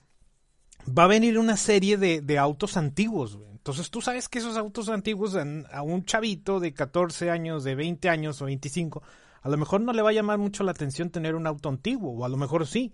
[0.87, 4.89] va a venir una serie de, de autos antiguos, Entonces tú sabes que esos autos
[4.89, 9.01] antiguos a un chavito de 14 años, de 20 años o 25,
[9.41, 12.13] a lo mejor no le va a llamar mucho la atención tener un auto antiguo,
[12.13, 12.93] o a lo mejor sí.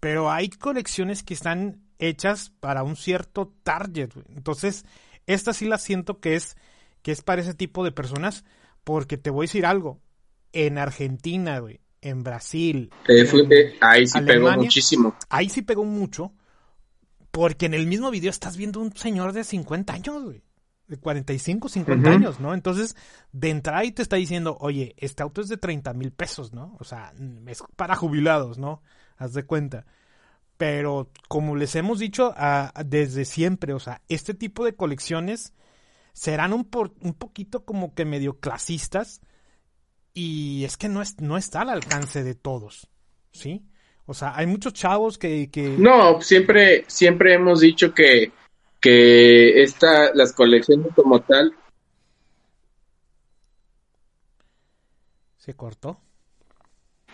[0.00, 4.84] Pero hay colecciones que están hechas para un cierto target, Entonces,
[5.26, 6.56] esta sí la siento que es,
[7.02, 8.44] que es para ese tipo de personas,
[8.82, 10.00] porque te voy a decir algo.
[10.52, 12.90] En Argentina, güey, en Brasil.
[13.80, 15.14] ahí sí pegó muchísimo.
[15.28, 16.32] Ahí sí pegó mucho
[17.30, 20.42] porque en el mismo video estás viendo un señor de 50 años, güey.
[20.86, 22.54] De 45, 50 años, ¿no?
[22.54, 22.96] Entonces,
[23.30, 26.76] de entrada ahí te está diciendo, oye, este auto es de 30 mil pesos, ¿no?
[26.80, 27.12] O sea,
[27.46, 28.82] es para jubilados, ¿no?
[29.18, 29.84] Haz de cuenta.
[30.56, 32.34] Pero, como les hemos dicho
[32.86, 35.52] desde siempre, o sea, este tipo de colecciones
[36.14, 39.20] serán un, por, un poquito como que medio clasistas
[40.18, 42.88] y es que no, es, no está al alcance de todos,
[43.30, 43.62] ¿sí?
[44.04, 45.48] O sea, hay muchos chavos que...
[45.48, 45.76] que...
[45.78, 48.32] No, siempre, siempre hemos dicho que,
[48.80, 51.54] que esta, las colecciones como tal...
[55.36, 56.00] ¿Se cortó?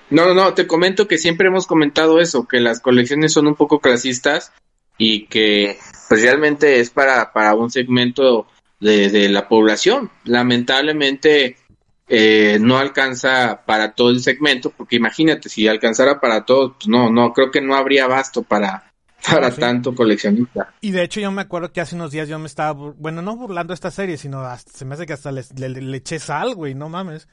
[0.09, 3.55] No, no, no, te comento que siempre hemos comentado eso, que las colecciones son un
[3.55, 4.51] poco clasistas
[4.97, 5.77] y que
[6.09, 8.47] pues realmente es para, para un segmento
[8.81, 10.11] de, de la población.
[10.25, 11.59] Lamentablemente
[12.07, 17.11] eh, no alcanza para todo el segmento, porque imagínate, si alcanzara para todo, pues no,
[17.11, 18.93] no, creo que no habría abasto para,
[19.27, 20.75] para tanto coleccionista.
[20.81, 23.37] Y de hecho yo me acuerdo que hace unos días yo me estaba, bueno, no
[23.37, 26.89] burlando esta serie, sino se me hace que hasta le, le, eché sal, güey, no
[26.89, 27.29] mames.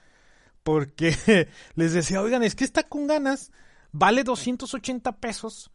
[0.64, 1.16] Porque
[1.76, 3.52] les decía, oigan, es que está con ganas,
[3.92, 5.72] vale 280 pesos,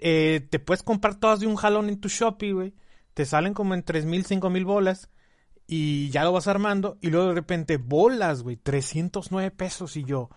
[0.00, 2.74] eh, te puedes comprar todas de un jalón en tu Shopee, güey,
[3.14, 5.08] te salen como en 3 mil, 5 mil bolas,
[5.74, 10.28] y ya lo vas armando, y luego de repente bolas, güey, 309 pesos, y yo,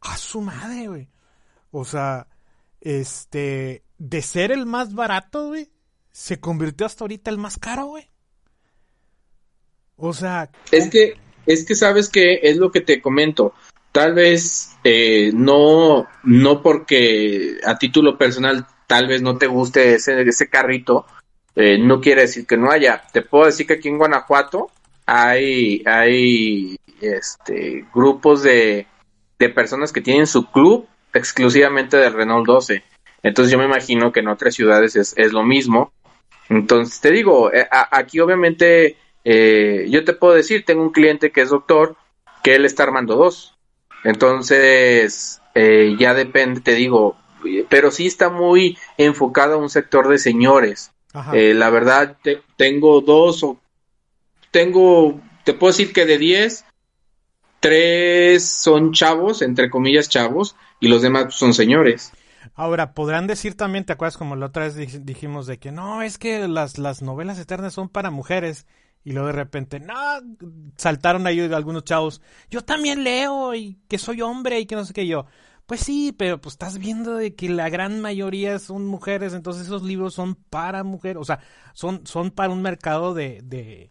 [0.00, 1.08] a su madre, güey.
[1.72, 2.28] O sea,
[2.80, 5.68] este, de ser el más barato, güey,
[6.12, 8.08] se convirtió hasta ahorita el más caro, güey.
[9.96, 10.48] O sea...
[10.70, 11.14] Es que,
[11.46, 13.54] es que sabes que es lo que te comento.
[13.90, 20.22] Tal vez eh, no, no porque a título personal tal vez no te guste ese,
[20.22, 21.04] ese carrito,
[21.60, 23.02] eh, no quiere decir que no haya.
[23.12, 24.70] Te puedo decir que aquí en Guanajuato
[25.06, 28.86] hay, hay este, grupos de,
[29.54, 32.84] personas que tienen su club exclusivamente del Renault 12.
[33.24, 35.92] Entonces yo me imagino que en otras ciudades es, es lo mismo.
[36.48, 41.40] Entonces te digo, eh, aquí obviamente eh, yo te puedo decir, tengo un cliente que
[41.40, 41.96] es doctor,
[42.44, 43.56] que él está armando dos.
[44.04, 47.16] Entonces eh, ya depende, te digo,
[47.68, 50.92] pero sí está muy enfocado a un sector de señores.
[51.32, 52.16] La verdad,
[52.56, 53.58] tengo dos o
[54.50, 56.64] tengo, te puedo decir que de diez,
[57.60, 62.12] tres son chavos, entre comillas chavos, y los demás son señores.
[62.54, 66.18] Ahora, podrán decir también, ¿te acuerdas como la otra vez dijimos de que no, es
[66.18, 68.66] que las, las novelas eternas son para mujeres?
[69.04, 69.94] Y luego de repente, no,
[70.76, 74.92] saltaron ahí algunos chavos, yo también leo y que soy hombre y que no sé
[74.92, 75.26] qué yo.
[75.68, 79.82] Pues sí, pero pues estás viendo de que la gran mayoría son mujeres, entonces esos
[79.82, 81.40] libros son para mujeres, o sea,
[81.74, 83.90] son, son para un mercado de, de,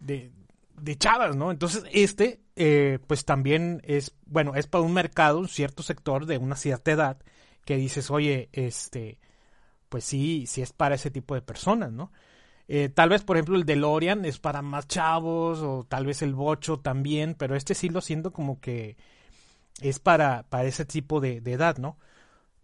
[0.00, 0.32] de,
[0.80, 1.52] de chavas, ¿no?
[1.52, 6.38] Entonces este, eh, pues también es, bueno, es para un mercado, un cierto sector de
[6.38, 7.18] una cierta edad,
[7.64, 9.20] que dices, oye, este,
[9.88, 12.10] pues sí, sí es para ese tipo de personas, ¿no?
[12.66, 16.34] Eh, tal vez, por ejemplo, el DeLorean es para más chavos, o tal vez el
[16.34, 18.96] Bocho también, pero este sí lo siento como que
[19.80, 21.98] es para, para ese tipo de, edad, ¿no?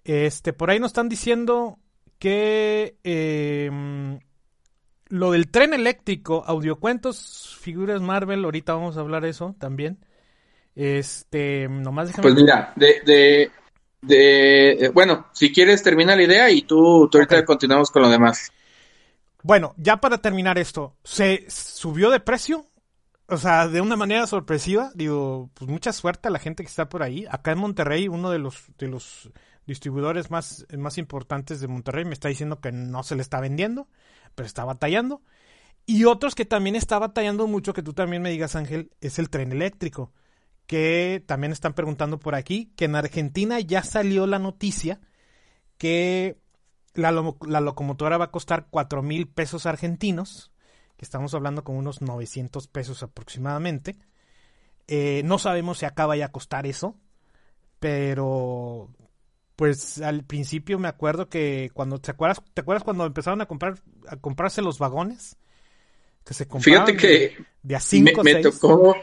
[0.04, 1.78] Este, por ahí nos están diciendo
[2.18, 4.18] que em,
[5.08, 9.98] lo del tren eléctrico, audiocuentos, figuras Marvel, ahorita vamos a hablar de eso también.
[10.74, 12.22] Este, nomás déjame...
[12.22, 13.50] Pues mira, de, de,
[14.08, 18.52] eh, bueno, si quieres termina la idea y tú, ahorita continuamos con lo demás.
[19.42, 22.66] Bueno, ya para terminar esto, ¿se subió de precio?
[23.30, 26.88] O sea, de una manera sorpresiva, digo, pues mucha suerte a la gente que está
[26.88, 27.26] por ahí.
[27.30, 29.30] Acá en Monterrey, uno de los, de los
[29.66, 33.88] distribuidores más, más importantes de Monterrey me está diciendo que no se le está vendiendo,
[34.34, 35.22] pero está batallando.
[35.86, 39.30] Y otros que también está batallando mucho, que tú también me digas, Ángel, es el
[39.30, 40.12] tren eléctrico
[40.70, 45.00] que también están preguntando por aquí, que en Argentina ya salió la noticia
[45.78, 46.38] que
[46.94, 50.52] la, locomotora va a costar cuatro mil pesos argentinos,
[51.00, 53.96] que estamos hablando con unos 900 pesos aproximadamente.
[54.86, 56.94] Eh, no sabemos si acaba ya a costar eso,
[57.78, 58.90] pero
[59.56, 63.80] pues al principio me acuerdo que cuando te acuerdas, ¿te acuerdas cuando empezaron a comprar
[64.08, 65.38] a comprarse los vagones?
[66.22, 68.94] Que se compraban Fíjate que de, a cinco me, me tocó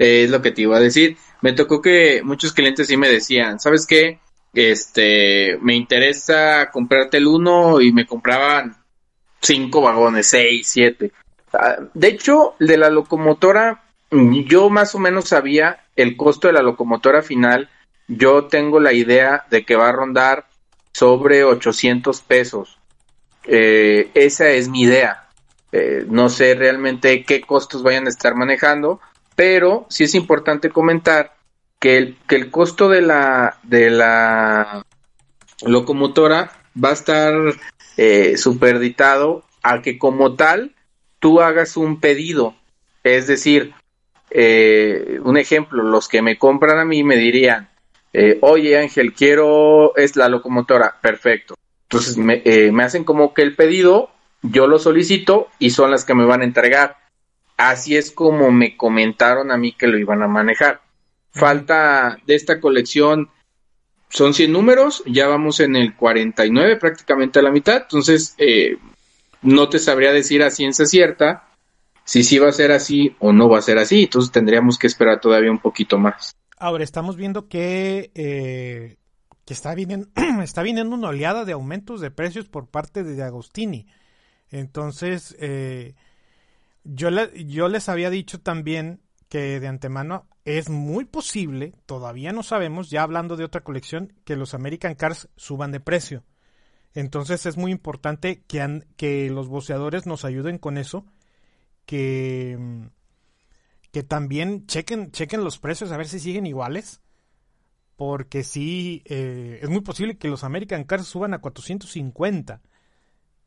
[0.00, 1.16] es lo que te iba a decir.
[1.40, 4.18] Me tocó que muchos clientes sí me decían, ¿sabes qué?
[4.52, 8.84] Este, me interesa comprarte el uno y me compraban
[9.40, 11.12] cinco vagones, seis, siete.
[11.52, 16.62] Ah, de hecho, de la locomotora, yo más o menos sabía el costo de la
[16.62, 17.68] locomotora final.
[18.08, 20.46] Yo tengo la idea de que va a rondar
[20.92, 22.78] sobre 800 pesos.
[23.44, 25.28] Eh, esa es mi idea.
[25.72, 29.00] Eh, no sé realmente qué costos vayan a estar manejando,
[29.34, 31.34] pero sí es importante comentar
[31.78, 34.84] que el, que el costo de la, de la
[35.64, 37.34] locomotora va a estar
[37.96, 40.74] eh, superditado a que como tal
[41.18, 42.54] tú hagas un pedido.
[43.02, 43.72] Es decir,
[44.30, 47.68] eh, un ejemplo, los que me compran a mí me dirían,
[48.12, 51.54] eh, oye Ángel, quiero, es la locomotora, perfecto.
[51.82, 54.10] Entonces me, eh, me hacen como que el pedido,
[54.42, 56.96] yo lo solicito y son las que me van a entregar.
[57.56, 60.80] Así es como me comentaron a mí que lo iban a manejar.
[61.30, 63.30] Falta de esta colección,
[64.08, 68.78] son 100 números, ya vamos en el 49, prácticamente a la mitad, entonces eh,
[69.42, 71.48] no te sabría decir a ciencia cierta
[72.04, 74.86] si sí va a ser así o no va a ser así, entonces tendríamos que
[74.86, 76.36] esperar todavía un poquito más.
[76.56, 78.96] Ahora estamos viendo que, eh,
[79.44, 80.08] que está, viniendo,
[80.42, 83.88] está una oleada de aumentos de precios por parte de Agostini.
[84.50, 85.96] Entonces, eh,
[86.84, 92.90] yo, yo les había dicho también que de antemano es muy posible, todavía no sabemos,
[92.90, 96.24] ya hablando de otra colección, que los American Cars suban de precio.
[96.94, 101.04] Entonces es muy importante que, que los boceadores nos ayuden con eso,
[101.84, 102.88] que,
[103.90, 107.00] que también chequen, chequen los precios a ver si siguen iguales,
[107.96, 112.62] porque sí, eh, es muy posible que los American Cars suban a 450.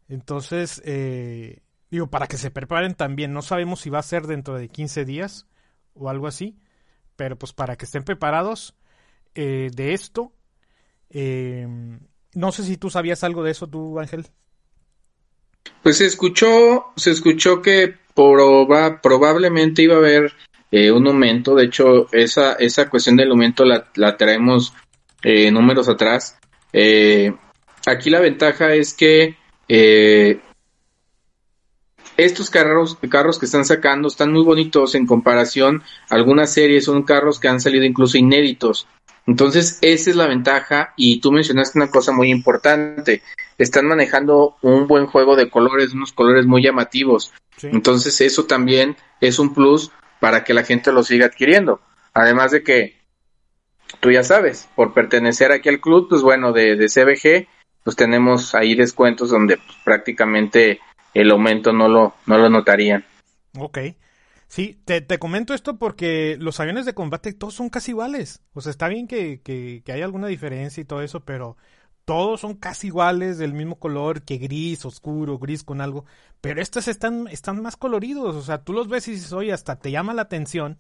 [0.10, 4.56] Entonces, eh, digo, para que se preparen también, no sabemos si va a ser dentro
[4.56, 5.48] de 15 días
[6.00, 6.56] o algo así,
[7.16, 8.74] pero pues para que estén preparados
[9.36, 10.32] eh, de esto.
[11.10, 11.68] Eh,
[12.34, 14.26] no sé si tú sabías algo de eso, tú, Ángel.
[15.84, 20.34] Pues se escuchó, se escuchó que probablemente iba a haber
[20.72, 21.56] eh, un aumento.
[21.56, 24.74] De hecho, esa, esa cuestión del aumento la, la traemos
[25.24, 26.40] números atrás.
[27.86, 29.36] aquí la ventaja es que
[32.26, 37.04] estos carros, carros que están sacando están muy bonitos en comparación a algunas series, son
[37.04, 38.88] carros que han salido incluso inéditos.
[39.26, 43.22] Entonces, esa es la ventaja y tú mencionaste una cosa muy importante.
[43.58, 47.32] Están manejando un buen juego de colores, unos colores muy llamativos.
[47.62, 51.80] Entonces, eso también es un plus para que la gente lo siga adquiriendo.
[52.14, 52.98] Además de que,
[54.00, 57.48] tú ya sabes, por pertenecer aquí al club, pues bueno, de, de CBG,
[57.84, 60.80] pues tenemos ahí descuentos donde pues, prácticamente
[61.14, 63.06] el aumento no lo, no lo notarían.
[63.58, 63.80] Ok.
[64.48, 68.42] Sí, te, te, comento esto porque los aviones de combate todos son casi iguales.
[68.54, 71.56] O sea, está bien que, que, que hay alguna diferencia y todo eso, pero
[72.10, 76.06] todos son casi iguales, del mismo color, que gris, oscuro, gris con algo.
[76.42, 78.36] Pero estos están, están más coloridos.
[78.36, 80.80] O sea, tú los ves y dices, oye, hasta te llama la atención.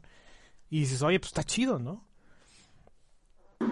[0.71, 2.03] Y dices, oye, pues está chido, ¿no?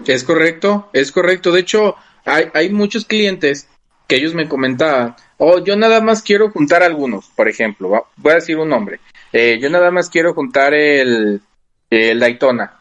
[0.06, 1.52] Es correcto, es correcto.
[1.52, 1.96] De hecho,
[2.26, 3.68] hay, hay muchos clientes
[4.08, 8.36] que ellos me comentaban, oh, yo nada más quiero juntar algunos, por ejemplo, voy a
[8.36, 9.00] decir un nombre,
[9.34, 11.42] eh, yo nada más quiero juntar el,
[11.90, 12.80] Daytona,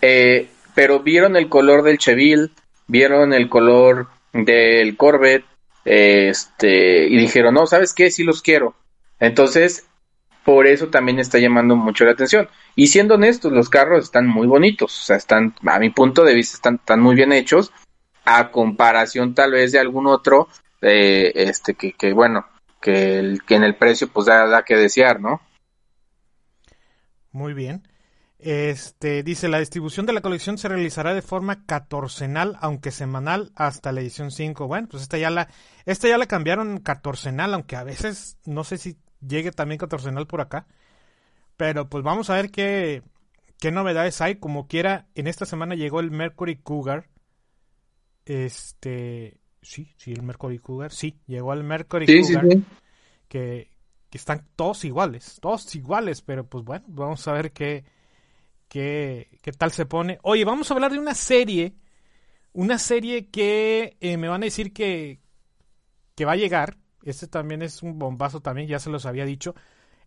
[0.00, 2.50] eh, pero vieron el color del Cheville,
[2.86, 5.44] vieron el color del Corvette,
[5.84, 8.10] este, y dijeron, no, ¿sabes qué?
[8.10, 8.74] Sí los quiero.
[9.18, 9.86] Entonces,
[10.44, 12.48] por eso también está llamando mucho la atención.
[12.76, 16.34] Y siendo honestos, los carros están muy bonitos, o sea, están, a mi punto de
[16.34, 17.72] vista, están muy bien hechos
[18.24, 20.48] a comparación tal vez de algún otro,
[20.82, 22.46] eh, este, que, que bueno,
[22.80, 25.40] que, el, que en el precio pues da, da que desear, ¿no?
[27.32, 27.86] Muy bien.
[28.38, 33.92] Este dice la distribución de la colección se realizará de forma catorcenal, aunque semanal, hasta
[33.92, 34.66] la edición 5.
[34.66, 35.48] Bueno, pues esta ya la,
[35.84, 40.40] esta ya la cambiaron catorcenal, aunque a veces no sé si llegue también catorcenal por
[40.40, 40.66] acá.
[41.58, 43.02] Pero pues vamos a ver qué,
[43.58, 44.36] qué novedades hay.
[44.36, 47.08] Como quiera, en esta semana llegó el Mercury Cougar
[48.30, 52.46] este, sí, sí, el Mercury Cougar, sí, llegó al Mercury Cougar,
[53.26, 53.72] Que,
[54.08, 57.84] que, están todos iguales, todos iguales, pero pues bueno, vamos a ver qué,
[58.68, 60.20] qué, qué tal se pone.
[60.22, 61.74] Oye, vamos a hablar de una serie,
[62.52, 65.18] una serie que eh, me van a decir que,
[66.14, 69.56] que va a llegar, este también es un bombazo también, ya se los había dicho.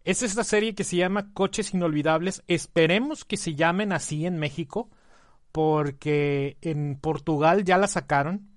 [0.06, 2.42] Es esta serie que se llama Coches Inolvidables.
[2.48, 4.90] Esperemos que se llamen así en México
[5.54, 8.50] porque en Portugal ya la sacaron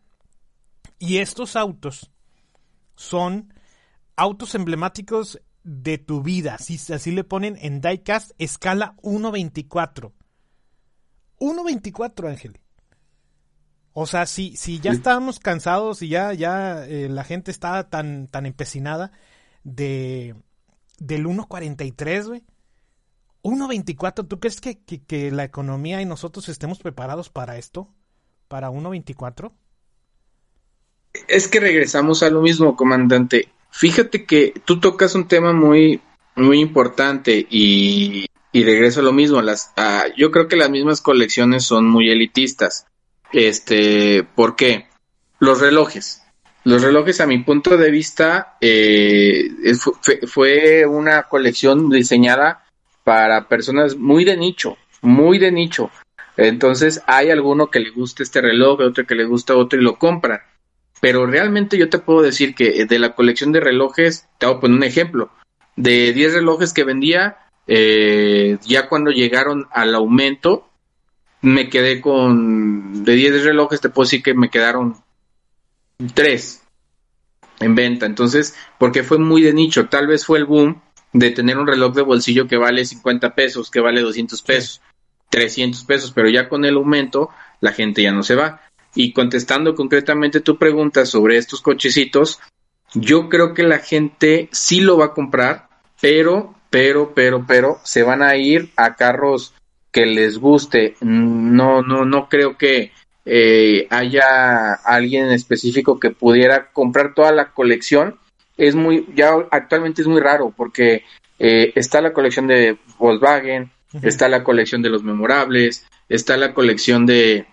[0.99, 2.11] y estos autos
[2.97, 3.53] son
[4.16, 10.12] autos emblemáticos de tu vida, así, así le ponen en diecast escala 1.24.
[11.38, 12.61] 1.24, Ángel.
[13.92, 18.26] O sea, si, si ya estábamos cansados y ya, ya eh, la gente estaba tan,
[18.26, 19.12] tan empecinada
[19.64, 20.34] de,
[20.99, 22.44] del 1.43, güey
[23.47, 27.88] 1.24, ¿tú crees que, que, la economía y nosotros estemos preparados para esto?
[28.49, 29.53] ¿Para 1.24?
[31.28, 33.49] Es que regresamos a lo mismo, comandante.
[33.70, 36.01] Fíjate que tú tocas un tema muy,
[36.34, 39.40] muy importante y, y regreso a lo mismo.
[39.40, 39.72] Las,
[40.16, 42.86] yo creo que las mismas colecciones son muy elitistas.
[43.32, 44.88] Este, ¿por qué?
[45.38, 46.22] Los relojes.
[46.64, 49.51] Los relojes, a mi punto de vista, eh,
[50.26, 52.66] fue una colección diseñada
[53.07, 55.93] para personas muy de nicho, muy de nicho.
[56.37, 59.97] Entonces hay alguno que le guste este reloj, otro que le gusta otro y lo
[59.97, 60.41] compran.
[61.01, 64.61] Pero realmente yo te puedo decir que de la colección de relojes, te voy a
[64.61, 65.31] poner un ejemplo.
[65.77, 67.37] De 10 relojes que vendía,
[67.69, 70.69] eh, ya cuando llegaron al aumento,
[71.43, 74.97] me quedé con, de 10 relojes te puedo decir que me quedaron
[76.13, 76.61] 3
[77.61, 78.05] en venta.
[78.05, 80.83] Entonces, porque fue muy de nicho, tal vez fue el boom
[81.13, 84.81] de tener un reloj de bolsillo que vale 50 pesos, que vale 200 pesos.
[85.31, 87.31] 300 pesos, pero ya con el aumento
[87.61, 88.63] la gente ya no se va.
[88.95, 92.41] Y contestando concretamente tu pregunta sobre estos cochecitos,
[92.95, 95.69] yo creo que la gente sí lo va a comprar,
[96.01, 99.55] pero, pero, pero, pero, se van a ir a carros
[99.91, 100.97] que les guste.
[101.01, 102.93] No, no, no creo que
[103.25, 108.19] eh, haya alguien en específico que pudiera comprar toda la colección.
[108.57, 111.05] Es muy, ya actualmente es muy raro porque
[111.39, 113.71] eh, está la colección de Volkswagen,
[114.03, 117.47] está la colección de los memorables, está la colección de,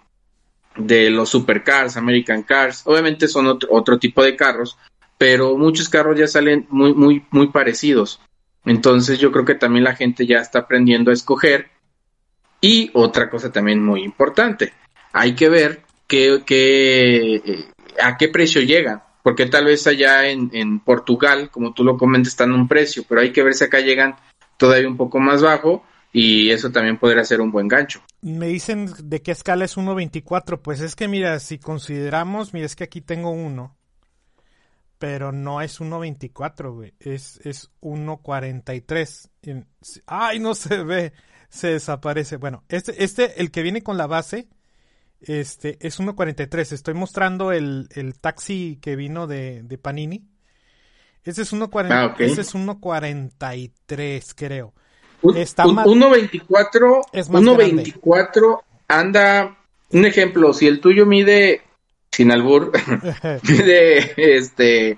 [0.75, 2.83] de los supercars, American Cars.
[2.85, 4.77] Obviamente son otro, otro tipo de carros,
[5.17, 8.21] pero muchos carros ya salen muy, muy, muy parecidos.
[8.65, 11.69] Entonces yo creo que también la gente ya está aprendiendo a escoger.
[12.61, 14.71] Y otra cosa también muy importante,
[15.11, 17.65] hay que ver qué, qué,
[18.01, 22.33] a qué precio llegan, porque tal vez allá en, en, Portugal, como tú lo comentas,
[22.33, 24.15] están un precio, pero hay que ver si acá llegan
[24.57, 28.01] todavía un poco más bajo y eso también podría ser un buen gancho.
[28.21, 32.75] Me dicen de qué escala es 1.24, pues es que mira, si consideramos, mira, es
[32.75, 33.75] que aquí tengo uno,
[34.99, 39.29] pero no es 1.24, güey, es, es 1.43.
[40.05, 41.13] Ay, no se ve,
[41.49, 42.37] se desaparece.
[42.37, 44.49] Bueno, este, este, el que viene con la base,
[45.27, 46.71] este es 1.43.
[46.71, 50.23] Estoy mostrando el, el, taxi que vino de, de Panini.
[51.23, 52.31] Ese es 1.43, ah, okay.
[52.31, 54.73] ese es 1.43, creo.
[55.35, 59.57] Está 1.24, 1.24 anda,
[59.91, 61.61] un ejemplo, si el tuyo mide,
[62.11, 62.71] sin albur,
[63.43, 64.97] mide este,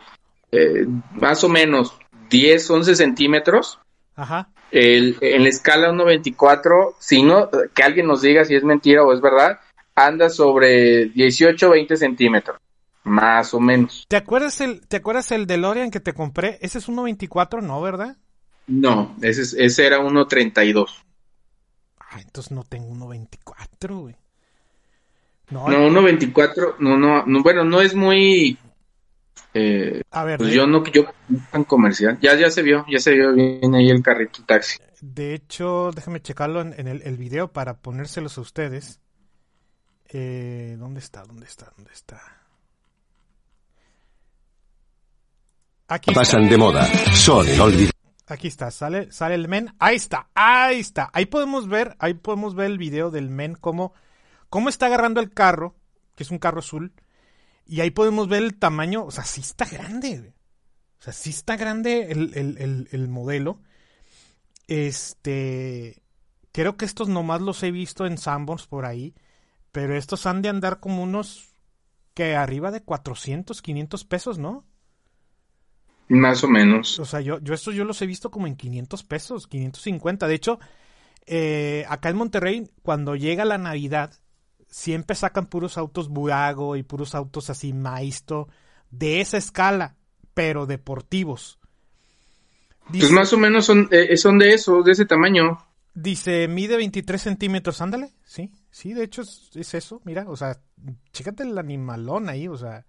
[0.51, 1.95] eh, más o menos
[2.29, 3.79] 10, 11 centímetros.
[4.15, 4.49] Ajá.
[4.71, 9.13] El, en la escala 1.24, si no, que alguien nos diga si es mentira o
[9.13, 9.59] es verdad,
[9.95, 12.59] anda sobre 18 20 centímetros.
[13.05, 14.05] Más o menos.
[14.07, 16.57] ¿Te acuerdas el, ¿te acuerdas el DeLorean que te compré?
[16.61, 18.17] Ese es 1.24, ¿no, verdad?
[18.67, 20.87] No, ese, ese era 1.32.
[21.99, 24.15] Ah, entonces no tengo 1.24, güey.
[25.51, 28.57] No, no 1.24, no, no, no, bueno, no es muy...
[29.53, 31.05] Eh, a ver, pues yo no, yo
[31.51, 32.17] tan comercial.
[32.19, 34.79] Ya, ya se vio, ya se vio bien ahí el carrito taxi.
[34.99, 38.99] De hecho, déjame checarlo en, en el, el video para ponérselos a ustedes.
[40.09, 41.23] Eh, ¿Dónde está?
[41.25, 41.71] ¿Dónde está?
[41.75, 42.21] ¿Dónde está?
[45.87, 46.51] Aquí Pasan está.
[46.51, 46.85] de moda.
[47.13, 47.45] Son.
[48.27, 49.75] Aquí está, sale, sale el men.
[49.77, 51.09] Ahí está, ahí está.
[51.13, 53.93] Ahí podemos ver, ahí podemos ver el video del men cómo,
[54.49, 55.75] cómo está agarrando el carro,
[56.15, 56.93] que es un carro azul.
[57.67, 60.33] Y ahí podemos ver el tamaño, o sea, sí está grande.
[60.99, 63.59] O sea, sí está grande el, el, el, el modelo.
[64.67, 66.01] Este,
[66.51, 69.13] creo que estos nomás los he visto en Sanborns por ahí.
[69.75, 71.49] Pero estos han de andar como unos
[72.13, 74.63] que arriba de 400, 500 pesos, ¿no?
[76.07, 76.97] Más o menos.
[76.97, 80.29] O sea, yo, yo estos yo los he visto como en 500 pesos, 550.
[80.29, 80.59] De hecho,
[81.25, 84.13] eh, acá en Monterrey, cuando llega la Navidad,
[84.69, 88.47] siempre sacan puros autos Burago y puros autos así Maisto,
[88.91, 89.97] de esa escala,
[90.33, 91.59] pero deportivos.
[92.87, 95.57] Dice, pues más o menos son, eh, son de eso, de ese tamaño.
[95.93, 100.59] Dice, mide 23 centímetros, ándale, sí, sí, de hecho es, es, eso, mira, o sea,
[101.13, 102.85] chécate el animalón ahí, o sea,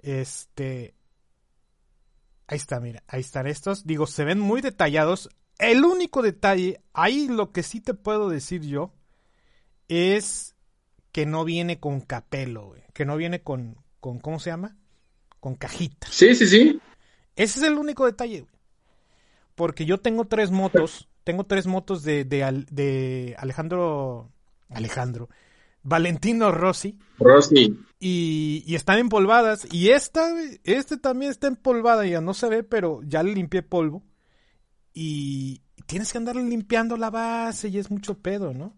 [0.00, 0.96] este,
[2.48, 7.28] ahí está, mira, ahí están estos, digo, se ven muy detallados, el único detalle, ahí
[7.28, 8.92] lo que sí te puedo decir yo,
[9.86, 10.56] es
[11.12, 14.76] que no viene con capelo, güey, que no viene con, con, ¿cómo se llama?
[15.38, 16.08] Con cajita.
[16.10, 16.80] Sí, sí, sí.
[17.36, 18.52] Ese es el único detalle, güey.
[19.54, 24.30] Porque yo tengo tres motos tengo tres motos de, de, de Alejandro.
[24.70, 25.28] Alejandro.
[25.82, 26.98] Valentino Rossi.
[27.18, 27.78] Rossi.
[28.00, 29.66] Y, y, están empolvadas.
[29.72, 32.04] Y esta, este también está empolvada.
[32.06, 34.02] Ya no se ve, pero ya le limpié polvo.
[34.92, 38.74] Y tienes que andar limpiando la base y es mucho pedo, ¿no?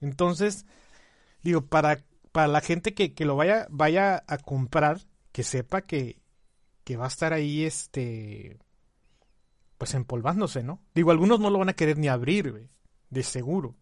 [0.00, 0.66] Entonces,
[1.42, 5.00] digo, para, para la gente que, que lo vaya, vaya a comprar,
[5.32, 6.20] que sepa que,
[6.84, 8.58] que va a estar ahí este
[9.78, 10.80] pues empolvándose, ¿no?
[10.94, 12.68] Digo, algunos no lo van a querer ni abrir, güey,
[13.10, 13.76] de seguro.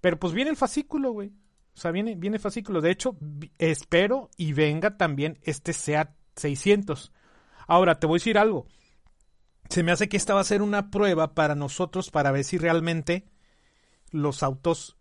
[0.00, 1.32] Pero pues viene el fascículo, güey.
[1.74, 2.80] O sea, viene, viene el fascículo.
[2.80, 3.16] De hecho,
[3.58, 7.12] espero y venga también este SEAT 600.
[7.66, 8.66] Ahora, te voy a decir algo.
[9.68, 12.56] Se me hace que esta va a ser una prueba para nosotros para ver si
[12.56, 13.26] realmente
[14.10, 14.96] los autos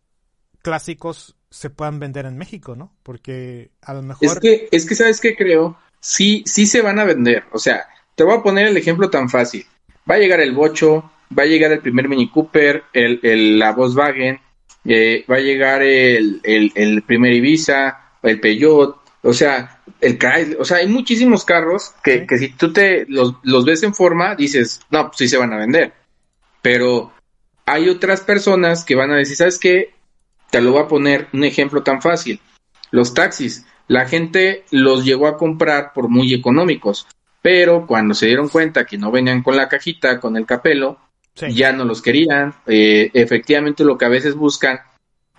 [0.63, 2.95] clásicos se puedan vender en México, ¿no?
[3.03, 4.25] Porque a lo mejor...
[4.25, 5.77] Es que, es que ¿sabes qué creo?
[5.99, 7.43] Sí, sí se van a vender.
[7.53, 7.85] O sea,
[8.15, 9.65] te voy a poner el ejemplo tan fácil
[10.09, 13.73] va a llegar el Bocho, va a llegar el primer Mini Cooper, el, el la
[13.73, 14.39] Volkswagen,
[14.85, 20.57] eh, va a llegar el, el, el, primer Ibiza, el Peugeot, o sea, el Chrysler,
[20.59, 22.27] o sea, hay muchísimos carros que, sí.
[22.27, 25.53] que si tú te los, los, ves en forma, dices, no, pues sí se van
[25.53, 25.93] a vender.
[26.61, 27.13] Pero
[27.65, 29.95] hay otras personas que van a decir, ¿sabes qué?
[30.51, 32.39] Te lo voy a poner un ejemplo tan fácil.
[32.91, 37.07] Los taxis, la gente los llegó a comprar por muy económicos,
[37.41, 40.99] pero cuando se dieron cuenta que no venían con la cajita, con el capelo,
[41.35, 42.53] ya no los querían.
[42.65, 44.79] Eh, efectivamente, lo que a veces buscan,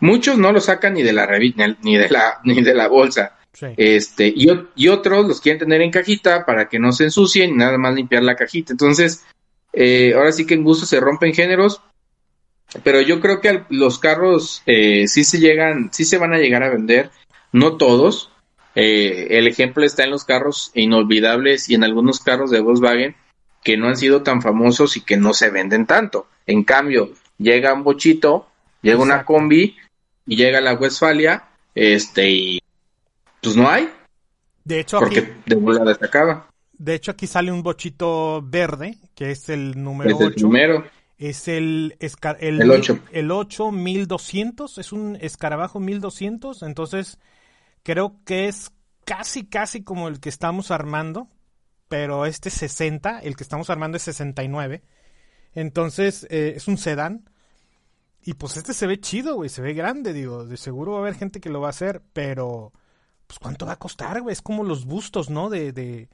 [0.01, 3.39] muchos no lo sacan ni de la revista, ni de la, ni de la bolsa.
[3.79, 7.55] Este, y, y, otros los quieren tener en cajita para que no se ensucien y
[7.55, 8.75] nada más limpiar la cajita.
[8.75, 9.25] Entonces,
[9.73, 11.81] eh, ahora sí que en gusto se rompen géneros,
[12.83, 16.63] pero yo creo que los carros eh, sí se llegan, sí se van a llegar
[16.63, 17.11] a vender,
[17.53, 18.31] no todos.
[18.75, 23.17] Eh, el ejemplo está en los carros inolvidables y en algunos carros de Volkswagen
[23.67, 26.29] que no han sido tan famosos y que no se venden tanto.
[26.47, 28.47] En cambio, llega un bochito,
[28.81, 29.77] llega una combi
[30.25, 32.63] y llega la Westfalia, este, y
[33.43, 33.91] pues no hay.
[34.63, 36.49] De hecho, porque de volada destacaba.
[36.79, 40.85] De hecho, aquí sale un bochito verde, que es el número es el Primero.
[41.19, 41.97] Es el,
[42.39, 43.01] el, el 8.
[43.11, 47.19] El 8 1200, es un escarabajo 1200, entonces
[47.83, 48.71] creo que es
[49.05, 51.27] casi, casi como el que estamos armando,
[51.89, 54.83] pero este 60, el que estamos armando es 69.
[55.55, 57.29] Entonces eh, es un sedán.
[58.25, 61.01] Y pues este se ve chido, güey, se ve grande, digo, de seguro va a
[61.03, 62.73] haber gente que lo va a hacer, pero
[63.27, 65.49] pues cuánto va a costar, güey, es como los bustos, ¿no?
[65.49, 66.09] De, de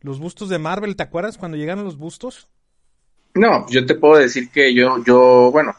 [0.00, 2.48] los bustos de Marvel, ¿te acuerdas cuando llegaron los bustos?
[3.34, 5.74] No, yo te puedo decir que yo, yo, bueno,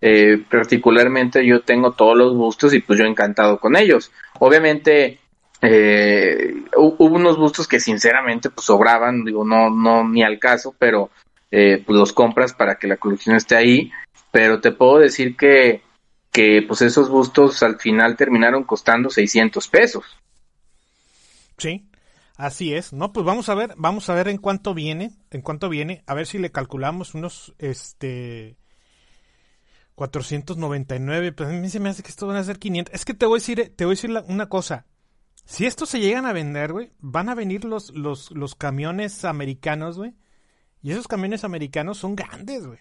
[0.00, 4.12] eh, particularmente yo tengo todos los gustos y pues yo encantado con ellos.
[4.38, 5.18] Obviamente
[5.62, 11.10] eh, hubo unos gustos que sinceramente pues sobraban, digo, no, no ni al caso, pero
[11.50, 13.90] eh, pues los compras para que la colección esté ahí.
[14.30, 15.82] Pero te puedo decir que,
[16.30, 20.04] que pues esos gustos al final terminaron costando 600 pesos.
[21.56, 21.88] Sí,
[22.38, 25.68] Así es, no, pues vamos a ver, vamos a ver en cuánto viene, en cuánto
[25.68, 28.56] viene, a ver si le calculamos unos, este,
[29.96, 32.94] 499, pues a mí se me hace que esto van a ser 500.
[32.94, 34.86] Es que te voy a decir, te voy a decir una cosa,
[35.48, 39.96] si estos se llegan a vender, güey, van a venir los, los, los camiones americanos,
[39.96, 40.12] güey,
[40.82, 42.78] y esos camiones americanos son grandes, güey.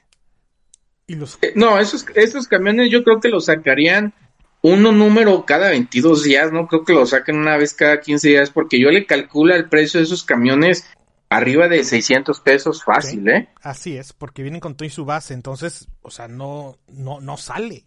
[1.08, 1.40] Y los...
[1.42, 4.14] Eh, no, esos, esos camiones yo creo que los sacarían
[4.62, 8.50] uno número cada 22 días, no creo que lo saquen una vez cada 15 días,
[8.50, 10.86] porque yo le calculo el precio de esos camiones
[11.30, 13.48] arriba de 600 pesos fácil, ¿eh?
[13.62, 17.38] Así es, porque vienen con todo y su base, entonces, o sea, no, no, no
[17.38, 17.86] sale,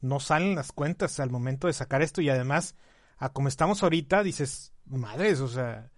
[0.00, 2.74] no salen las cuentas al momento de sacar esto y además,
[3.18, 5.90] a como estamos ahorita, dices, madres, o sea,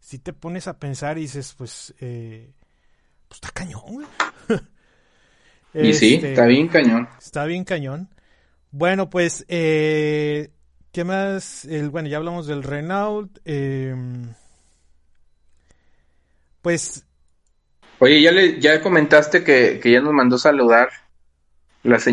[0.00, 2.50] si te pones a pensar y dices, pues, eh,
[3.28, 4.06] pues está cañón, güey.
[5.74, 7.08] y sí, este, está bien cañón.
[7.18, 8.08] Está bien cañón.
[8.70, 10.50] Bueno, pues, eh,
[10.92, 11.64] ¿qué más?
[11.64, 13.38] El, bueno, ya hablamos del Renault.
[13.44, 14.34] Em,
[16.62, 17.04] pues...
[18.00, 20.88] Oye, ya, le, ya comentaste que, ya nos mandó saludar.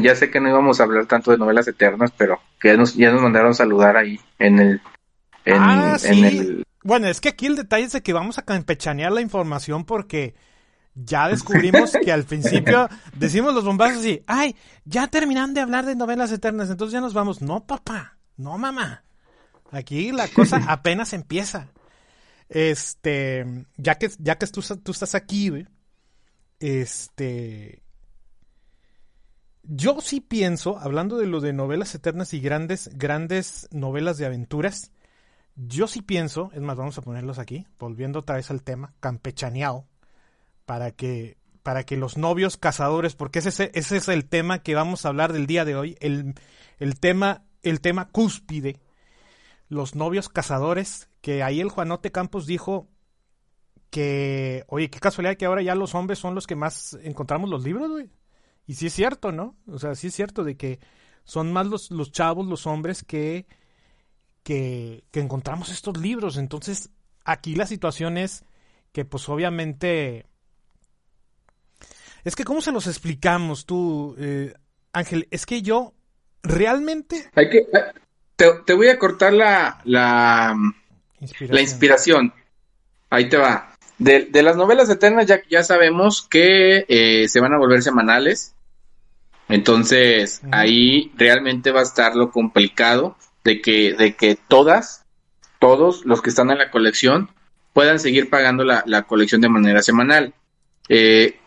[0.02, 2.96] Ya sé que no íbamos a hablar tanto de novelas eternas, pero que ya nos,
[2.96, 4.82] ya nos mandaron saludar ahí en el...
[5.48, 6.64] ah, sí.
[6.84, 10.36] Bueno, es que aquí el detalle es de que vamos a campechanear la información porque
[10.94, 14.56] ya descubrimos que al principio decimos los bombazos y, ay,
[14.86, 17.42] ya terminan de hablar de novelas eternas, entonces ya nos vamos.
[17.42, 19.04] No, papá, no, mamá.
[19.72, 21.70] Aquí la cosa apenas empieza.
[22.48, 25.66] Este, ya que, ya que tú, tú estás aquí,
[26.60, 27.82] este,
[29.68, 34.92] yo sí pienso, hablando de lo de novelas eternas y grandes, grandes novelas de aventuras,
[35.56, 39.86] yo sí pienso, es más, vamos a ponerlos aquí, volviendo otra vez al tema, campechaneado
[40.66, 45.04] para que para que los novios cazadores, porque ese, ese es el tema que vamos
[45.04, 46.36] a hablar del día de hoy, el,
[46.78, 48.80] el tema el tema cúspide,
[49.68, 52.88] los novios cazadores, que ahí el Juanote Campos dijo
[53.90, 57.64] que, oye, qué casualidad que ahora ya los hombres son los que más encontramos los
[57.64, 58.10] libros, güey.
[58.68, 59.56] Y sí es cierto, ¿no?
[59.68, 60.80] O sea, sí es cierto de que
[61.24, 63.46] son más los, los chavos, los hombres que,
[64.44, 66.38] que, que encontramos estos libros.
[66.38, 66.90] Entonces,
[67.24, 68.44] aquí la situación es
[68.92, 70.26] que pues obviamente
[72.26, 74.52] es que, ¿cómo se los explicamos tú, eh,
[74.92, 75.28] Ángel?
[75.30, 75.94] Es que yo
[76.42, 77.30] realmente...
[77.36, 77.60] Hay que...
[77.60, 80.56] Eh, te, voy a cortar la, la,
[81.22, 81.56] inspiración.
[81.56, 82.34] la inspiración.
[83.12, 83.76] Ahí te va.
[84.00, 88.55] De, las novelas eternas ya, ya sabemos que eh, se van a volver semanales.
[89.48, 95.06] Entonces, ahí realmente va a estar lo complicado de que, de que todas,
[95.60, 97.30] todos los que están en la colección
[97.74, 100.34] puedan seguir pagando la, la colección de manera semanal.
[100.90, 101.40] Eh,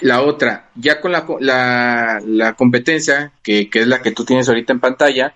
[0.00, 4.80] la otra, ya con la, la, competencia, que, es la que tú tienes ahorita en
[4.80, 5.34] pantalla,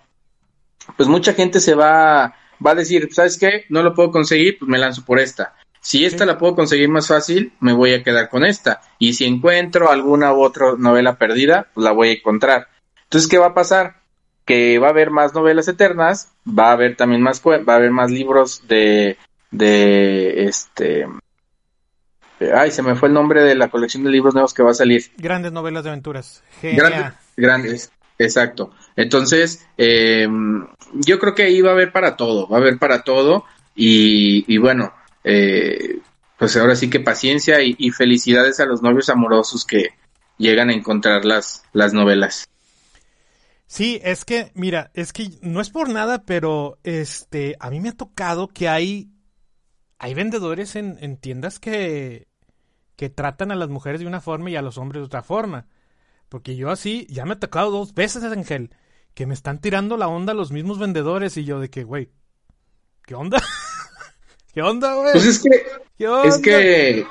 [0.97, 2.35] pues mucha gente se va,
[2.65, 3.65] va a decir, ¿sabes qué?
[3.69, 5.55] No lo puedo conseguir, pues me lanzo por esta.
[5.87, 8.81] Si esta la puedo conseguir más fácil, me voy a quedar con esta.
[8.99, 12.67] Y si encuentro alguna u otra novela perdida, pues la voy a encontrar.
[13.05, 14.01] Entonces, ¿qué va a pasar?
[14.45, 17.93] Que va a haber más novelas eternas, va a haber también más, va a haber
[17.93, 19.17] más libros de,
[19.53, 21.07] de, este,
[22.53, 24.75] ay, se me fue el nombre de la colección de libros nuevos que va a
[24.75, 25.05] salir.
[25.19, 26.43] Grandes novelas de aventuras.
[26.63, 28.73] Grandes, grandes, exacto.
[28.97, 30.27] Entonces, eh,
[30.95, 33.45] yo creo que ahí va a haber para todo, va a haber para todo.
[33.79, 34.93] Y, y bueno,
[35.29, 35.99] eh,
[36.39, 39.89] pues ahora sí que paciencia y, felicidades a los novios amorosos que
[40.39, 42.49] llegan a encontrar las, las novelas.
[43.67, 47.89] Sí, es que, mira, es que no es por nada, pero este, a mí me
[47.89, 49.11] ha tocado que hay,
[49.99, 52.29] hay vendedores en, en tiendas que,
[52.95, 55.67] que tratan a las mujeres de una forma y a los hombres de otra forma.
[56.29, 58.71] Porque yo así, ya me ha tocado dos veces, Ángel,
[59.15, 62.13] que me están tirando la onda los mismos vendedores y yo de que, güey,
[63.05, 63.43] ¿qué onda?
[64.57, 65.13] ¿Qué onda, güey?
[65.13, 65.67] Pues es que,
[65.99, 67.07] es que,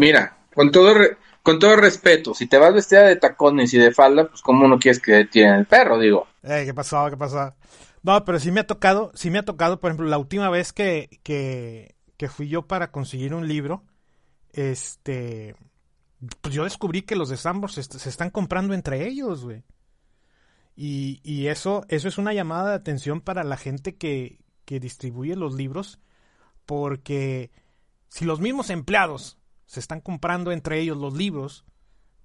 [0.00, 0.96] mira, con todo,
[1.40, 4.76] con todo respeto, si te vas vestida de tacones y de falda, pues cómo no
[4.76, 6.26] quieres que tiren el perro, digo.
[6.42, 7.08] Eh, ¿qué pasó?
[7.08, 7.54] ¿Qué pasó?
[8.02, 10.72] No, pero sí me ha tocado, sí me ha tocado, por ejemplo, la última vez
[10.72, 13.84] que, que, que fui yo para conseguir un libro,
[14.50, 15.54] este,
[16.40, 19.62] pues yo descubrí que los de Sambor se, se están comprando entre ellos, güey.
[20.74, 25.36] Y, y, eso, eso es una llamada de atención para la gente que, que distribuye
[25.36, 26.00] los libros
[26.66, 27.50] porque
[28.08, 31.64] si los mismos empleados se están comprando entre ellos los libros,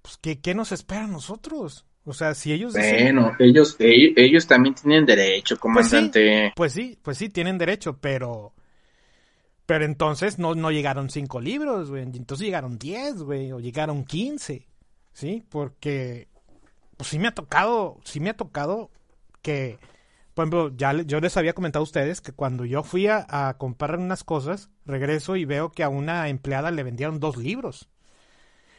[0.02, 1.86] pues ¿qué, qué nos espera a nosotros?
[2.04, 2.72] O sea, si ellos...
[2.72, 6.52] Bueno, ellos, ellos, también tienen derecho, comandante.
[6.56, 8.54] Pues sí, pues sí, tienen derecho, pero...
[9.66, 12.02] Pero entonces no, no llegaron cinco libros, güey.
[12.02, 13.52] Entonces llegaron diez, güey.
[13.52, 14.66] O llegaron quince.
[15.12, 15.44] ¿Sí?
[15.48, 16.26] Porque...
[16.96, 18.90] Pues sí me ha tocado, sí me ha tocado
[19.40, 19.78] que
[20.34, 23.98] por ejemplo, ya yo les había comentado a ustedes que cuando yo fui a, comprar
[23.98, 27.88] unas cosas, regreso y veo que a una empleada le vendieron dos libros.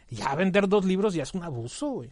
[0.10, 2.12] Ya vender dos libros ya es un abuso, güey.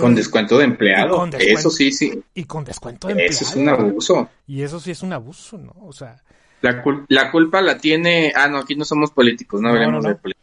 [0.00, 1.24] con descuento de empleado.
[1.38, 2.20] eso sí, sí.
[2.34, 3.32] Y con descuento de empleado.
[3.32, 4.28] Eso es un abuso.
[4.46, 5.74] Y eso sí es un abuso, ¿no?
[5.82, 6.22] O sea.
[6.62, 8.32] La, la culpa la tiene.
[8.34, 10.35] Ah, no, aquí no somos políticos, no, hablemos de políticos.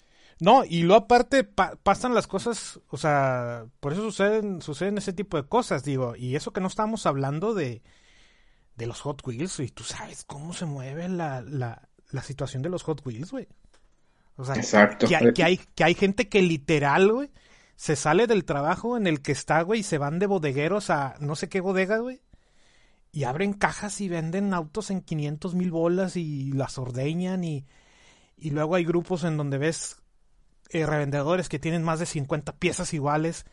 [0.43, 5.37] No, y luego aparte pasan las cosas, o sea, por eso suceden, suceden ese tipo
[5.37, 7.81] de cosas, digo, y eso que no estamos hablando de,
[8.75, 12.67] de los Hot Wheels, y tú sabes cómo se mueve la, la, la situación de
[12.67, 13.47] los Hot Wheels, güey.
[14.35, 15.07] O sea, Exacto.
[15.07, 17.31] Que, hay, que, hay, que hay gente que literal, güey,
[17.77, 21.15] se sale del trabajo en el que está, güey, y se van de bodegueros a
[21.21, 22.19] no sé qué bodega, güey.
[23.13, 27.65] Y abren cajas y venden autos en 500 mil bolas y las ordeñan y,
[28.35, 30.02] y luego hay grupos en donde ves
[30.69, 33.45] eh, revendedores que tienen más de 50 piezas iguales.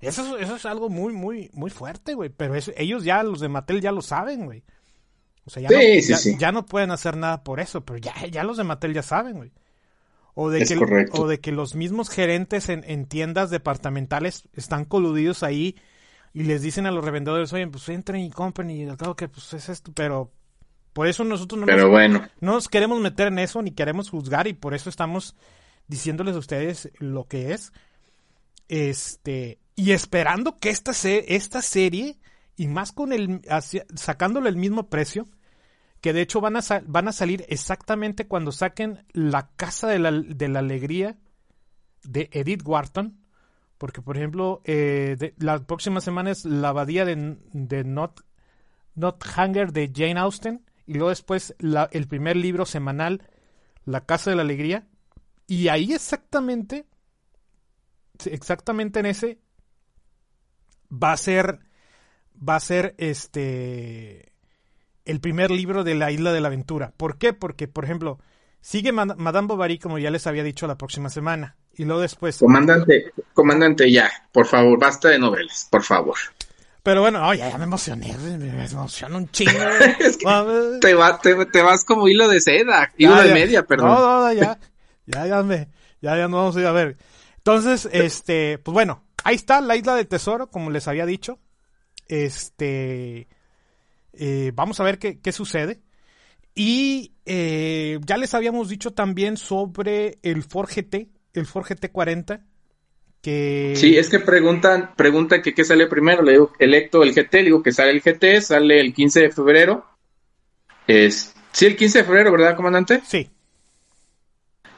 [0.00, 2.30] Eso, eso es algo muy, muy, muy fuerte, güey.
[2.30, 4.64] Pero ellos ya, los de Mattel ya lo saben, güey.
[5.44, 8.56] O sea, ya, no, ya, no pueden hacer nada por eso, pero ya, ya los
[8.56, 9.52] de Mattel ya saben, güey.
[10.34, 15.42] O de, que, o de que los mismos gerentes en, en, tiendas departamentales están coludidos
[15.42, 15.76] ahí
[16.32, 19.52] y les dicen a los revendedores, oye, pues entren y compren y claro que pues
[19.52, 20.32] es esto, pero
[20.94, 22.26] por eso nosotros no, pero bueno.
[22.40, 25.36] no nos queremos meter en eso ni queremos juzgar y por eso estamos
[25.92, 27.72] diciéndoles a ustedes lo que es.
[28.68, 32.18] Este, y esperando que esta, esta serie,
[32.56, 33.42] y más con el,
[33.94, 35.28] sacándole el mismo precio,
[36.00, 40.10] que de hecho van a, van a salir exactamente cuando saquen La Casa de la,
[40.12, 41.18] de la Alegría
[42.04, 43.20] de Edith Wharton,
[43.76, 48.22] porque por ejemplo, eh, la próxima semana es La Abadía de, de Not,
[48.94, 49.22] Not
[49.72, 53.28] de Jane Austen, y luego después el primer libro semanal,
[53.84, 54.88] La Casa de la Alegría,
[55.52, 56.86] y ahí exactamente,
[58.24, 59.38] exactamente en ese,
[60.90, 61.58] va a ser,
[62.36, 64.32] va a ser este,
[65.04, 66.94] el primer libro de la Isla de la Aventura.
[66.96, 67.34] ¿Por qué?
[67.34, 68.18] Porque, por ejemplo,
[68.62, 71.58] sigue Madame Bovary, como ya les había dicho, la próxima semana.
[71.74, 72.38] Y luego después...
[72.38, 76.16] Comandante, comandante, ya, por favor, basta de novelas, por favor.
[76.82, 79.52] Pero bueno, ya, me emocioné, me emociona un chingo.
[80.80, 83.90] te, te, vas como hilo de seda, hilo de media, perdón.
[83.90, 84.58] No, no, ya,
[85.06, 85.68] ya, ya me,
[86.00, 86.96] ya, ya no vamos a ir a ver.
[87.38, 91.40] Entonces, este, pues bueno, ahí está la isla del tesoro, como les había dicho.
[92.08, 93.28] Este,
[94.12, 95.80] eh, vamos a ver qué, qué sucede.
[96.54, 102.44] Y eh, ya les habíamos dicho también sobre el Ford GT, el Ford GT 40.
[103.22, 103.74] Que...
[103.76, 106.22] Sí, es que preguntan, preguntan que qué sale primero.
[106.22, 109.30] Le digo, electo el GT, le digo que sale el GT, sale el 15 de
[109.30, 109.86] febrero.
[110.86, 113.00] Es, sí, el 15 de febrero, ¿verdad, comandante?
[113.06, 113.30] Sí.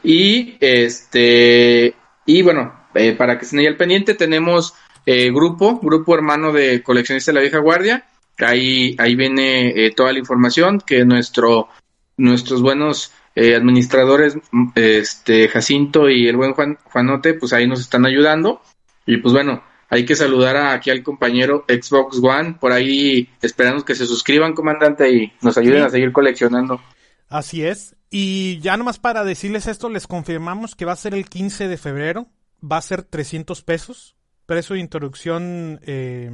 [0.04, 1.94] Y este,
[2.26, 4.74] y bueno, eh, para que estén ahí al pendiente, tenemos
[5.06, 8.06] eh, grupo, grupo hermano de coleccionistas de la vieja guardia.
[8.38, 11.68] Ahí, ahí viene eh, toda la información que nuestro,
[12.16, 14.36] nuestros buenos eh, administradores,
[14.74, 18.62] este Jacinto y el buen Juan, Juanote, pues ahí nos están ayudando.
[19.06, 23.94] Y pues bueno, hay que saludar aquí al compañero Xbox One, por ahí esperamos que
[23.94, 26.80] se suscriban, comandante, y nos ayuden a seguir coleccionando.
[27.28, 27.94] Así es.
[28.16, 31.76] Y ya nomás para decirles esto, les confirmamos que va a ser el 15 de
[31.76, 32.28] febrero,
[32.62, 34.14] va a ser 300 pesos,
[34.46, 36.30] precio de introducción eh,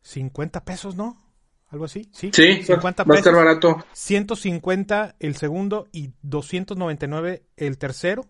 [0.00, 1.22] 50 pesos, ¿no?
[1.68, 2.30] Algo así, sí.
[2.32, 3.84] Sí, 50 va a estar barato.
[3.92, 8.24] 150 el segundo y 299 el tercero.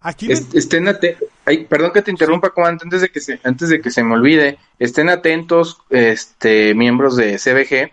[0.00, 1.30] Aquí estén atentos,
[1.70, 5.08] perdón que te interrumpa, antes de que se, antes de que se me olvide, estén
[5.08, 7.90] atentos, este, miembros de CBG,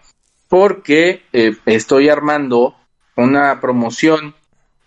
[0.50, 2.76] porque eh, estoy armando
[3.16, 4.36] una promoción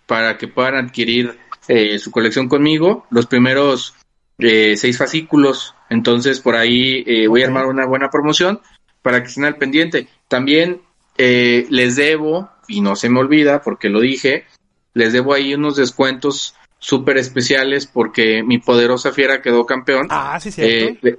[0.05, 1.37] para que puedan adquirir
[1.67, 3.95] eh, su colección conmigo, los primeros
[4.37, 8.61] eh, seis fascículos, entonces por ahí voy a armar una buena promoción
[9.01, 10.07] para que estén al pendiente.
[10.27, 10.81] También
[11.17, 14.45] les debo, y no se me olvida porque lo dije,
[14.93, 20.07] les debo ahí unos descuentos súper especiales porque mi poderosa fiera quedó campeón.
[20.09, 21.07] Ah, sí, cierto.
[21.07, 21.17] Eh,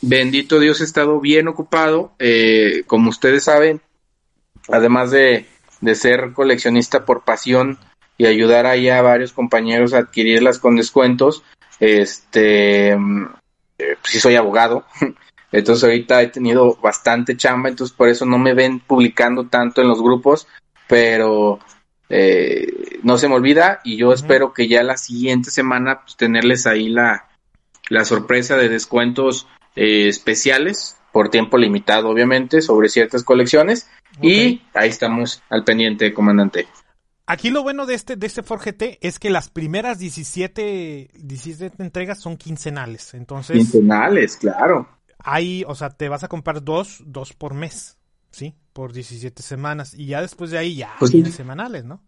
[0.00, 2.12] bendito Dios, he estado bien ocupado.
[2.18, 3.80] Eh, como ustedes saben,
[4.68, 5.46] además de,
[5.80, 7.78] de, ser coleccionista por pasión
[8.16, 11.42] y ayudar ahí a varios compañeros a adquirirlas con descuentos,
[11.80, 12.96] este, eh,
[13.76, 14.84] pues sí soy abogado.
[15.52, 19.88] Entonces ahorita he tenido bastante chamba, entonces por eso no me ven publicando tanto en
[19.88, 20.46] los grupos,
[20.86, 21.58] pero
[22.10, 26.66] eh, no se me olvida y yo espero que ya la siguiente semana pues, tenerles
[26.66, 27.28] ahí la,
[27.88, 29.46] la sorpresa de descuentos
[29.76, 33.88] eh, especiales por tiempo limitado obviamente sobre ciertas colecciones
[34.22, 36.66] y ahí estamos al pendiente comandante.
[37.26, 38.42] Aquí lo bueno de este, de este
[39.00, 43.12] es que las primeras 17, 17 entregas son quincenales.
[43.12, 43.56] Entonces.
[43.56, 44.88] Quincenales, claro.
[45.18, 47.98] Ahí, o sea, te vas a comprar dos, dos por mes.
[48.30, 48.54] ¿sí?
[48.72, 49.94] Por 17 semanas.
[49.94, 52.00] Y ya después de ahí ya pues semanales, ¿no?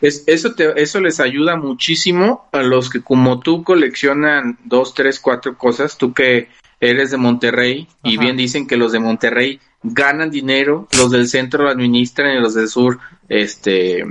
[0.00, 5.20] Es, eso, te, eso les ayuda muchísimo a los que como tú coleccionan dos, tres,
[5.20, 6.48] cuatro cosas, tú que
[6.90, 11.68] eres de Monterrey y bien dicen que los de Monterrey ganan dinero, los del centro
[11.68, 12.98] administran y los del sur
[13.28, 14.04] este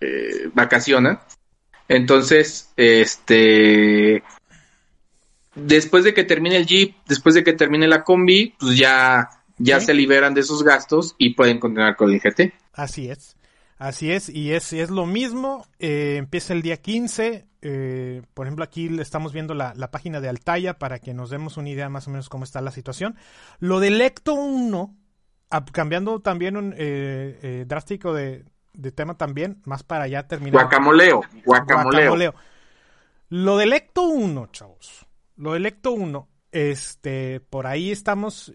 [0.00, 1.20] eh, vacacionan.
[1.88, 4.22] Entonces, este
[5.54, 9.80] después de que termine el Jeep, después de que termine la combi, pues ya ya
[9.80, 12.52] se liberan de esos gastos y pueden continuar con el GT.
[12.74, 13.36] Así es.
[13.78, 18.64] Así es, y es, es lo mismo, eh, empieza el día 15, eh, por ejemplo
[18.64, 22.10] aquí estamos viendo la, página de Altaya para que nos demos una idea más o
[22.10, 23.16] menos cómo está la situación.
[23.58, 24.96] Lo del Ecto 1,
[25.72, 28.46] cambiando también un eh, drástico de,
[28.94, 30.62] tema también, más para ya terminar.
[30.62, 32.34] Guacamoleo, guacamoleo.
[33.28, 38.54] Lo del Ecto 1, chavos, lo del Ecto 1, este, por ahí estamos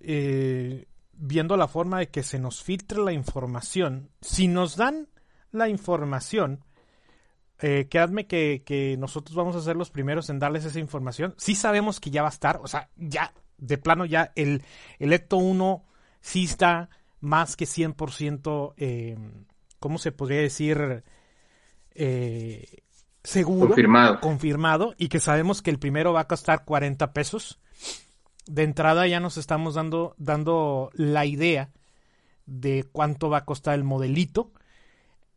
[1.22, 4.10] viendo la forma de que se nos filtre la información.
[4.22, 5.08] Si nos dan
[5.52, 6.64] la información,
[7.60, 11.36] eh, quedadme que, que, nosotros vamos a ser los primeros en darles esa información.
[11.38, 14.64] Sí sabemos que ya va a estar, o sea, ya, de plano ya, el,
[14.98, 15.86] el Ecto 1
[16.22, 16.90] sí está
[17.20, 19.16] más que 100%, eh,
[19.80, 21.04] ¿cómo se podría decir?
[21.94, 22.82] Eh,
[23.24, 23.68] seguro.
[23.68, 24.20] Confirmado.
[24.22, 24.96] Confirmado.
[24.98, 27.60] Y que sabemos que el primero va a costar 40 pesos
[28.52, 31.72] de entrada ya nos estamos dando, dando la idea
[32.46, 34.52] de cuánto va a costar el modelito.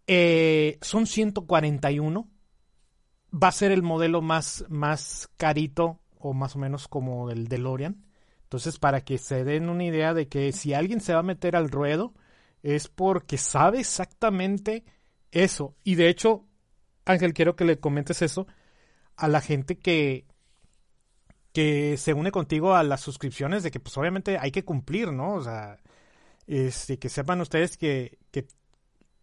[0.08, 2.28] Eh, son 141.
[3.32, 8.04] Va a ser el modelo más, más carito o más o menos como el DeLorean.
[8.42, 11.54] Entonces, para que se den una idea de que si alguien se va a meter
[11.54, 12.14] al ruedo,
[12.62, 14.84] es porque sabe exactamente
[15.30, 15.76] eso.
[15.84, 16.46] Y de hecho,
[17.04, 18.48] Ángel, quiero que le comentes eso
[19.16, 20.26] a la gente que,
[21.54, 25.34] que se une contigo a las suscripciones de que pues obviamente hay que cumplir, ¿no?
[25.34, 25.78] O sea,
[26.48, 28.48] este, que sepan ustedes que, que,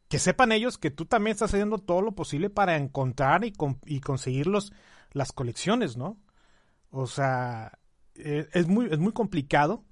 [0.08, 3.53] que sepan ellos que tú también estás haciendo todo lo posible para encontrar y,
[3.86, 4.72] y conseguir los,
[5.12, 6.18] las colecciones, ¿no?
[6.90, 7.78] O sea,
[8.16, 9.84] e, es, muy, es muy complicado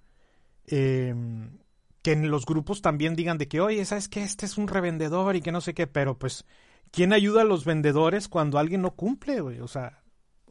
[0.65, 1.59] em,
[2.01, 4.23] que en los grupos también digan de que, oye, ¿sabes qué?
[4.23, 6.45] Este es un revendedor y que no sé qué, pero pues,
[6.91, 9.41] ¿quién ayuda a los vendedores cuando alguien no cumple?
[9.41, 9.98] O sea,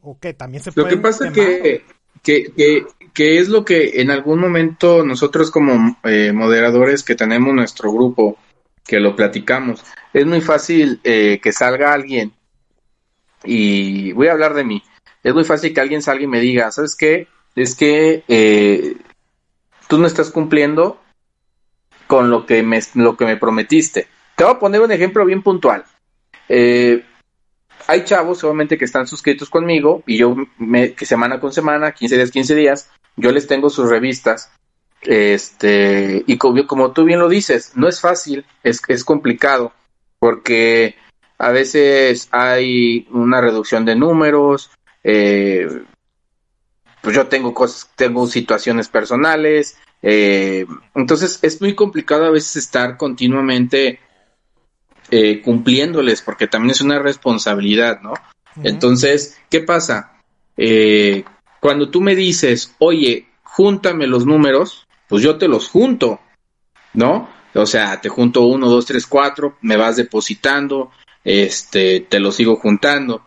[0.02, 0.90] o qué también se puede.
[0.90, 1.84] Lo que pasa que,
[2.22, 7.92] que, que, es lo que en algún momento nosotros como eh, moderadores que tenemos nuestro
[7.92, 8.38] grupo,
[8.84, 12.32] que lo platicamos, es muy fácil eh, que salga alguien
[13.44, 14.82] y voy a hablar de mí.
[15.22, 17.28] Es muy fácil que alguien salga y me diga, ¿sabes qué?
[17.54, 18.96] Es que eh,
[19.88, 21.00] tú no estás cumpliendo
[22.06, 24.08] con lo que me, lo que me prometiste.
[24.36, 25.84] Te voy a poner un ejemplo bien puntual.
[26.48, 27.04] Eh,
[27.88, 32.16] hay chavos obviamente que están suscritos conmigo y yo me, que semana con semana, 15
[32.16, 34.52] días, 15 días, yo les tengo sus revistas.
[35.00, 39.72] Este, y como, como tú bien lo dices, no es fácil, es, es complicado.
[40.18, 40.96] porque
[41.38, 44.70] a veces hay una reducción de números,
[45.02, 45.66] eh,
[47.00, 52.96] pues yo tengo cosas, tengo situaciones personales, eh, entonces es muy complicado a veces estar
[52.96, 54.00] continuamente
[55.10, 58.14] eh, cumpliéndoles, porque también es una responsabilidad, ¿no?
[58.62, 60.20] Entonces, ¿qué pasa?
[60.56, 61.24] Eh,
[61.60, 66.20] cuando tú me dices, oye, júntame los números, pues yo te los junto,
[66.94, 67.28] ¿no?
[67.54, 70.90] O sea, te junto uno, dos, tres, cuatro, me vas depositando,
[71.24, 73.22] este, te lo sigo juntando.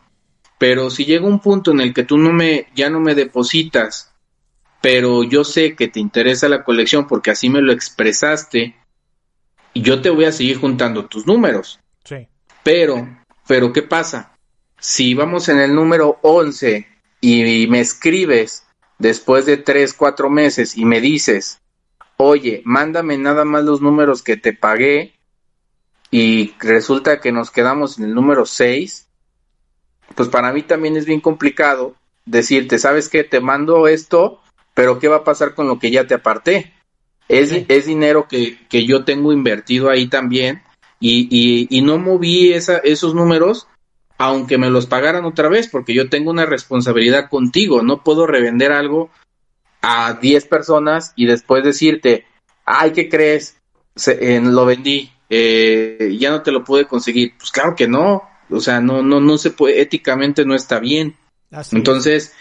[0.58, 4.14] Pero si llega un punto en el que tú no me, ya no me depositas,
[4.82, 8.76] pero yo sé que te interesa la colección porque así me lo expresaste,
[9.74, 11.80] y yo te voy a seguir juntando tus números.
[12.04, 12.28] Sí.
[12.64, 13.08] Pero,
[13.48, 14.38] pero ¿qué pasa?
[14.80, 16.88] Si vamos en el número 11
[17.22, 18.66] y me escribes
[18.98, 21.60] después de tres, cuatro meses y me dices,
[22.18, 25.14] oye, mándame nada más los números que te pagué
[26.12, 29.08] y resulta que nos quedamos en el número 6,
[30.14, 31.96] pues para mí también es bien complicado
[32.26, 33.24] decirte, ¿sabes qué?
[33.24, 34.42] Te mando esto,
[34.74, 36.74] pero ¿qué va a pasar con lo que ya te aparté?
[37.40, 40.62] Es, es dinero que, que, yo tengo invertido ahí también
[41.00, 43.68] y, y, y no moví esa, esos números
[44.22, 48.72] aunque me los pagaran otra vez, porque yo tengo una responsabilidad contigo, no puedo revender
[48.72, 49.10] algo
[49.82, 52.26] a 10 personas y después decirte,
[52.64, 53.58] ay, ¿qué crees?
[53.96, 57.34] Se, eh, lo vendí, eh, ya no te lo pude conseguir.
[57.36, 58.22] Pues claro que no,
[58.52, 61.16] o sea, no, no, no se puede, éticamente no está bien.
[61.50, 62.36] Así Entonces,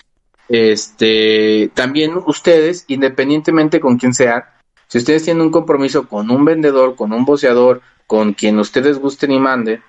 [0.48, 0.94] es.
[0.94, 4.59] este, también ustedes, independientemente con quién sea,
[4.90, 9.30] si ustedes tienen un compromiso con un vendedor, con un boceador, con quien ustedes gusten
[9.30, 9.82] y manden,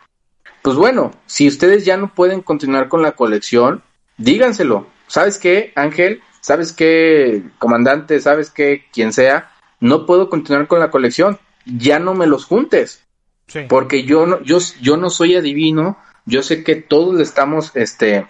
[0.61, 3.83] pues bueno, si ustedes ya no pueden continuar con la colección,
[4.17, 4.87] díganselo.
[5.07, 6.21] ¿Sabes qué, Ángel?
[6.41, 8.19] ¿sabes qué, comandante?
[8.19, 9.51] ¿Sabes qué, quien sea?
[9.79, 11.39] No puedo continuar con la colección.
[11.65, 13.05] Ya no me los juntes.
[13.47, 13.61] Sí.
[13.69, 15.97] Porque yo no, yo, yo no soy adivino.
[16.25, 18.27] Yo sé que todos le estamos este,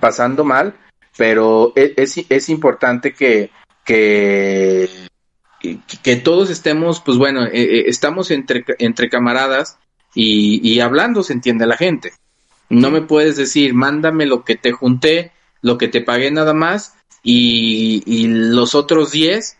[0.00, 0.74] pasando mal,
[1.16, 3.50] pero e, es, es, importante que,
[3.84, 4.88] que,
[6.02, 9.78] que, todos estemos, pues bueno, eh, eh, estamos entre, entre camaradas
[10.14, 12.12] y, y hablando se entiende la gente.
[12.70, 16.94] No me puedes decir, mándame lo que te junté, lo que te pagué nada más,
[17.22, 19.58] y, y los otros 10,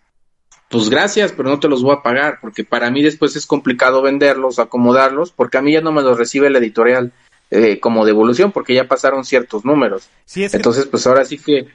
[0.69, 4.03] pues gracias, pero no te los voy a pagar, porque para mí después es complicado
[4.03, 7.13] venderlos, acomodarlos, porque a mí ya no me los recibe la editorial
[7.51, 10.09] eh, como devolución, porque ya pasaron ciertos números.
[10.25, 11.69] Sí, es Entonces, pues ahora sí que...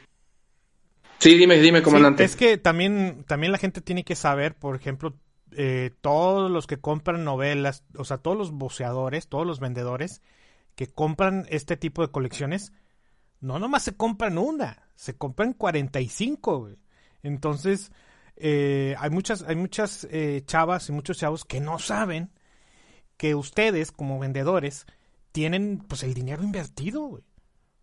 [1.19, 2.27] Sí, dime, dime, comandante.
[2.27, 5.17] Sí, es que también, también la gente tiene que saber, por ejemplo,
[5.51, 10.21] eh, todos los que compran novelas, o sea, todos los boceadores, todos los vendedores
[10.75, 12.71] que compran este tipo de colecciones,
[13.41, 16.77] no nomás se compran una, se compran 45, güey.
[17.21, 17.91] Entonces,
[18.37, 22.31] eh, hay muchas, hay muchas eh, chavas y muchos chavos que no saben
[23.17, 24.85] que ustedes, como vendedores,
[25.33, 27.23] tienen pues el dinero invertido, güey.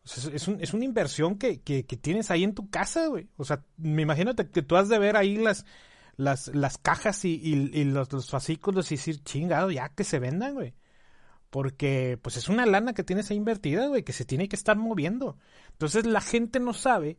[0.07, 3.09] O sea, es, un, es, una inversión que, que, que, tienes ahí en tu casa,
[3.09, 3.29] güey.
[3.37, 5.67] O sea, me imagínate que tú has de ver ahí las,
[6.17, 10.21] las, las cajas y, y, y los, los, fascículos y decir, chingado, ya que se
[10.21, 10.75] vendan, güey.
[11.51, 14.77] Porque, pues es una lana que tienes ahí invertida, güey, que se tiene que estar
[14.77, 15.39] moviendo.
[15.73, 17.19] Entonces la gente no sabe,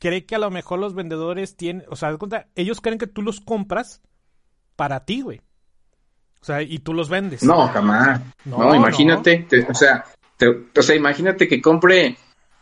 [0.00, 2.16] cree que a lo mejor los vendedores tienen, o sea,
[2.56, 4.02] ellos creen que tú los compras
[4.74, 5.42] para ti, güey.
[6.40, 7.42] O sea, y tú los vendes.
[7.44, 8.20] No, jamás.
[8.44, 10.04] No, imagínate, o sea,
[10.40, 12.16] o sea, imagínate que compre,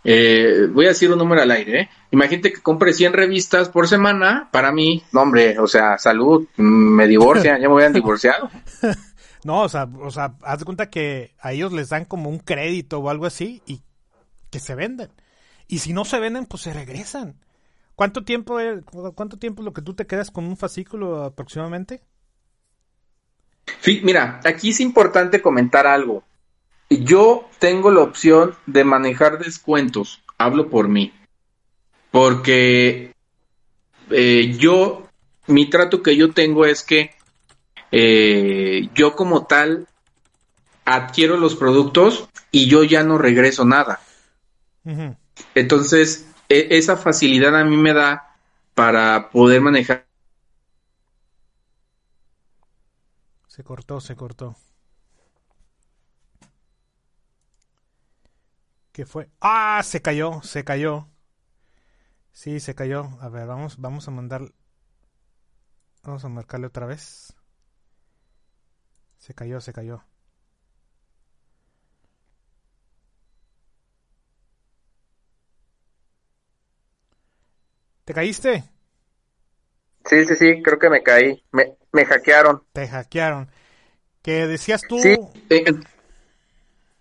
[0.05, 1.89] eh, voy a decir un número al aire, ¿eh?
[2.11, 7.07] Imagínate que compre 100 revistas por semana, para mí, no, hombre, o sea, salud, me
[7.07, 8.51] divorcian, ya me voy a divorciar.
[9.45, 12.39] No, o sea, o sea, haz de cuenta que a ellos les dan como un
[12.39, 13.83] crédito o algo así y
[14.51, 15.11] que se venden.
[15.67, 17.37] Y si no se venden, pues se regresan.
[17.95, 18.83] ¿Cuánto tiempo es,
[19.15, 22.03] cuánto tiempo es lo que tú te quedas con un fascículo aproximadamente?
[23.81, 26.25] Sí, mira, aquí es importante comentar algo.
[26.91, 30.23] Yo tengo la opción de manejar descuentos.
[30.39, 31.13] Hablo por mí.
[32.11, 33.15] Porque
[34.11, 35.09] eh, yo,
[35.47, 37.15] mi trato que yo tengo es que
[37.91, 39.89] eh, yo como tal
[40.85, 44.01] adquiero los productos y yo ya no regreso nada.
[45.55, 48.37] Entonces, e, esa facilidad a mí me da
[48.75, 50.07] para poder manejar.
[53.49, 54.57] Se cortó, se cortó.
[58.95, 59.29] ¿Qué fue?
[59.41, 59.83] ¡Ah!
[59.83, 61.09] Se cayó, se cayó.
[62.31, 63.19] Sí, se cayó.
[63.21, 64.43] A ver, vamos, vamos a mandar.
[66.05, 67.35] Vamos a marcarle otra vez.
[69.19, 70.05] Se cayó, se cayó.
[78.05, 78.63] ¿Te caíste?
[80.05, 81.45] Sí, sí, sí, creo que me caí.
[81.51, 82.65] Me, me hackearon.
[82.73, 83.51] Te hackearon.
[84.23, 85.01] Que decías tú...
[85.01, 85.17] Sí,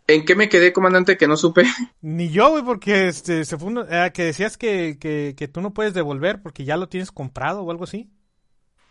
[0.08, 1.64] ¿En qué me quedé, comandante, que no supe?
[2.02, 5.94] Ni yo, güey, porque este, se fue eh, que decías que, que, tú no puedes
[5.94, 8.10] devolver porque ya lo tienes comprado o algo así.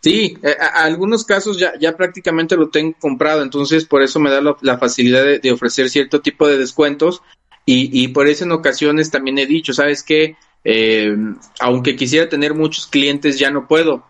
[0.01, 4.31] Sí, eh, a, algunos casos ya, ya prácticamente lo tengo comprado, entonces por eso me
[4.31, 7.21] da la, facilidad de, ofrecer cierto tipo de descuentos
[7.65, 10.35] y, y, por eso en ocasiones también he dicho, ¿sabes qué?
[10.63, 11.15] Eh,
[11.59, 14.05] aunque quisiera tener muchos clientes, ya no puedo.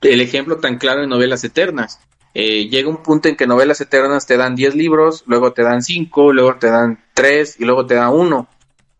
[0.00, 2.00] El ejemplo tan claro de novelas eternas.
[2.34, 5.82] Eh, llega un punto en que novelas eternas te dan 10 libros, luego te dan
[5.82, 8.48] 5, luego te dan 3 y luego te dan 1.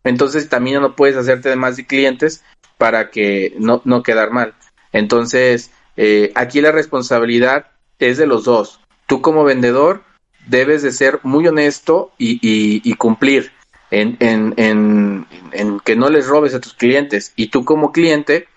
[0.03, 2.43] Entonces también no puedes hacerte de más de clientes
[2.77, 4.55] para que no, no quedar mal.
[4.91, 7.67] Entonces, eh, aquí la responsabilidad
[7.99, 8.79] es de los dos.
[9.07, 10.03] Tú como vendedor
[10.47, 13.51] debes de ser muy honesto y, y, cumplir
[13.91, 17.33] en, en, en, en, que no les robes a tus clientes.
[17.35, 18.47] Y tú como cliente,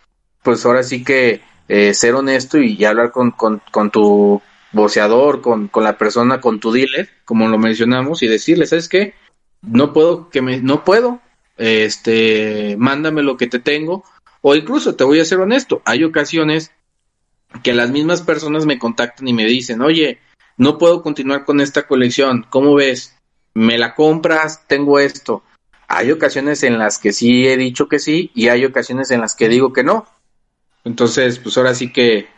[0.42, 4.40] pues ahora sí que eh, ser honesto y, hablar con, con, con tu
[4.74, 9.14] voceador, con, con la persona, con tu dealer, como lo mencionamos, y decirle, ¿sabes qué?
[9.62, 11.20] No puedo, que me, no puedo,
[11.56, 14.04] este, mándame lo que te tengo,
[14.42, 16.72] o incluso te voy a ser honesto, hay ocasiones
[17.62, 20.18] que las mismas personas me contactan y me dicen, oye,
[20.56, 23.16] no puedo continuar con esta colección, ¿cómo ves?
[23.54, 24.66] ¿Me la compras?
[24.66, 25.42] Tengo esto.
[25.86, 29.36] Hay ocasiones en las que sí he dicho que sí y hay ocasiones en las
[29.36, 30.06] que digo que no.
[30.84, 32.28] Entonces, pues ahora sí que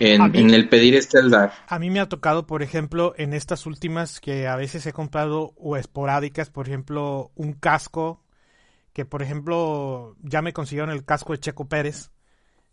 [0.00, 1.52] en, el pedir este al dar.
[1.66, 5.52] A mí me ha tocado, por ejemplo, en estas últimas que a veces he comprado
[5.56, 8.24] o esporádicas, por ejemplo, un casco
[8.92, 12.10] que, por ejemplo, ya me consiguieron el casco de Checo Pérez.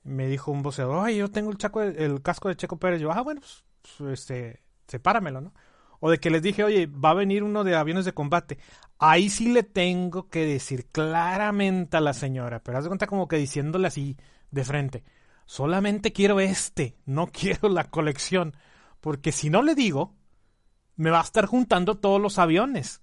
[0.04, 3.02] Me dijo un voceador, ay, yo tengo el, chaco, el casco de Checo Pérez.
[3.02, 3.64] Yo, ah, bueno, pues,
[3.98, 5.54] pues, este, sepáramelo, ¿no?
[6.00, 8.58] O de que les dije, oye, va a venir uno de aviones de combate.
[9.00, 13.28] Ahí sí le tengo que decir claramente a la señora, pero haz de cuenta como
[13.28, 14.16] que diciéndole así
[14.52, 15.04] de frente
[15.48, 18.56] solamente quiero este, no quiero la colección,
[19.02, 20.14] porque si no le digo,
[20.96, 23.02] me va a estar juntando todos los aviones.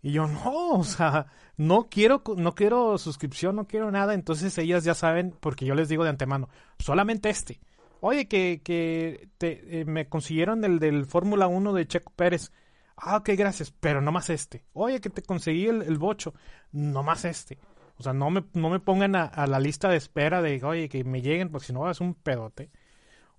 [0.00, 1.26] Y yo no, o sea,
[1.56, 4.14] no quiero, no quiero suscripción, no quiero nada.
[4.14, 7.60] Entonces ellas ya saben, porque yo les digo de antemano, solamente este.
[8.00, 12.52] Oye, que, que te, eh, me consiguieron el del Fórmula 1 de Checo Pérez.
[12.96, 14.64] Ah, ok, gracias, pero no más este.
[14.72, 16.32] Oye, que te conseguí el, el bocho,
[16.70, 17.58] no más este.
[17.98, 21.02] O sea, no me, no me pongan a, la lista de espera de, oye, que
[21.02, 22.70] me lleguen, porque si no es un pedote.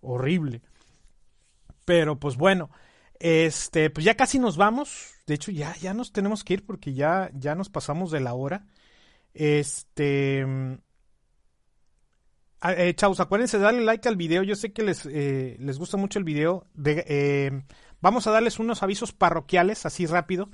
[0.01, 0.61] Horrible.
[1.85, 2.69] Pero pues bueno,
[3.19, 5.13] este, pues ya casi nos vamos.
[5.27, 8.33] De hecho, ya, ya nos tenemos que ir porque ya, ya nos pasamos de la
[8.33, 8.65] hora.
[9.33, 10.45] Este.
[12.61, 14.43] Ah, eh, chavos, acuérdense de darle like al video.
[14.43, 16.67] Yo sé que les, eh, les gusta mucho el video.
[16.73, 17.63] De, eh,
[18.01, 20.49] vamos a darles unos avisos parroquiales, así rápido.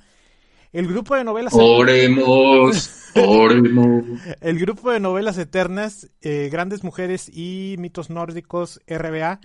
[0.72, 1.52] El grupo de novelas.
[1.54, 4.04] Oremos, oremos.
[4.40, 9.40] El grupo de novelas eternas, eh, Grandes Mujeres y Mitos Nórdicos, RBA.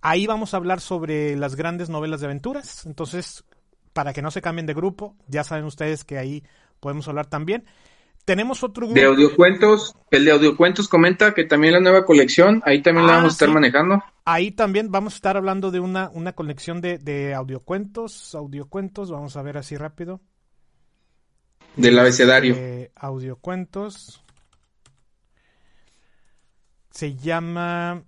[0.00, 2.86] Ahí vamos a hablar sobre las grandes novelas de aventuras.
[2.86, 3.44] Entonces,
[3.92, 6.42] para que no se cambien de grupo, ya saben ustedes que ahí
[6.80, 7.64] podemos hablar también.
[8.24, 9.00] Tenemos otro grupo.
[9.00, 13.16] De audiocuentos, el de audiocuentos comenta que también la nueva colección, ahí también la ah,
[13.18, 14.02] vamos a estar manejando.
[14.24, 19.36] Ahí también vamos a estar hablando de una, una colección de, de audiocuentos, audiocuentos, vamos
[19.36, 20.20] a ver así rápido.
[21.76, 22.54] Del abecedario.
[22.56, 24.22] Eh, audiocuentos.
[26.90, 28.04] Se llama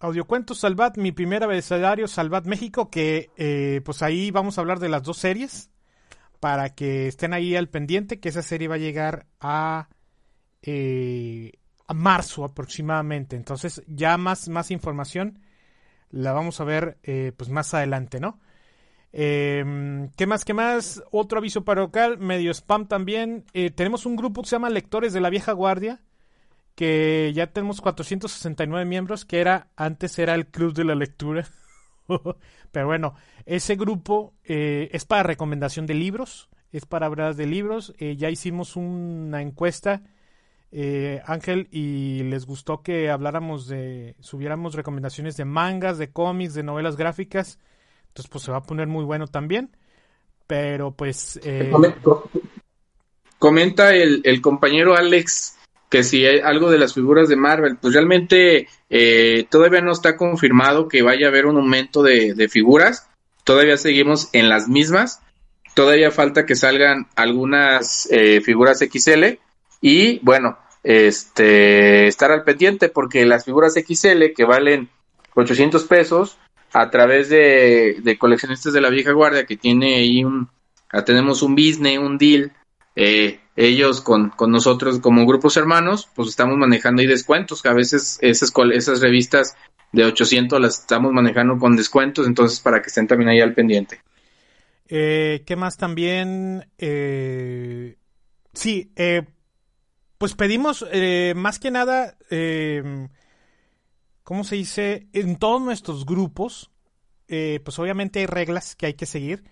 [0.00, 4.90] Audiocuentos Salvat, mi primer abecedario Salvat México, que eh, pues ahí vamos a hablar de
[4.90, 5.70] las dos series
[6.38, 9.88] para que estén ahí al pendiente, que esa serie va a llegar a,
[10.60, 11.52] eh,
[11.86, 13.36] a marzo aproximadamente.
[13.36, 15.40] Entonces ya más, más información
[16.10, 16.98] la vamos a ver
[17.36, 18.38] pues más adelante, ¿no?
[19.12, 20.44] Eh, ¿Qué más?
[20.44, 21.02] ¿Qué más?
[21.10, 23.44] Otro aviso paroquial, medio spam también.
[23.52, 26.00] Eh, tenemos un grupo que se llama Lectores de la Vieja Guardia,
[26.74, 31.46] que ya tenemos 469 miembros, que era antes era el Club de la Lectura.
[32.72, 33.14] Pero bueno,
[33.46, 37.94] ese grupo eh, es para recomendación de libros, es para hablar de libros.
[37.98, 40.02] Eh, ya hicimos una encuesta,
[41.24, 46.96] Ángel, y les gustó que habláramos de, subiéramos recomendaciones de mangas, de cómics, de novelas
[46.96, 47.58] gráficas.
[48.08, 49.70] Entonces, pues se va a poner muy bueno también.
[50.46, 51.38] Pero pues...
[51.42, 51.72] Eh...
[53.38, 55.58] Comenta el, el, compañero Alex
[55.88, 60.16] que si hay algo de las figuras de Marvel, pues realmente eh, todavía no está
[60.16, 63.08] confirmado que vaya a haber un aumento de, de figuras.
[63.44, 65.22] Todavía seguimos en las mismas.
[65.74, 69.38] Todavía falta que salgan algunas eh, figuras XL.
[69.80, 74.90] Y bueno, este estar al pendiente porque las figuras XL que valen
[75.34, 76.36] 800 pesos
[76.72, 80.48] a través de, coleccionistas de la vieja guardia que tiene ahí un,
[81.04, 82.52] tenemos un business, un deal,
[82.96, 87.74] eh, ellos con, con, nosotros como grupos hermanos, pues estamos manejando ahí descuentos, que a
[87.74, 89.56] veces esas, esas revistas
[89.92, 94.00] de 800 las estamos manejando con descuentos, entonces para que estén también ahí al pendiente.
[94.88, 96.66] Eh, ¿Qué más también?
[96.78, 97.96] Eh,
[98.54, 99.22] sí, eh,
[100.16, 102.16] pues pedimos eh, más que nada,
[104.28, 105.08] ¿cómo se dice?
[105.14, 106.70] En todos nuestros grupos,
[107.28, 109.42] eh, pues obviamente hay reglas que hay que seguir.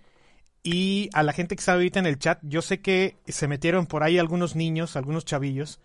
[0.62, 3.86] Y a la gente que está ahorita en el chat, yo sé que se metieron
[3.86, 5.81] por ahí algunos niños, algunos chavillos,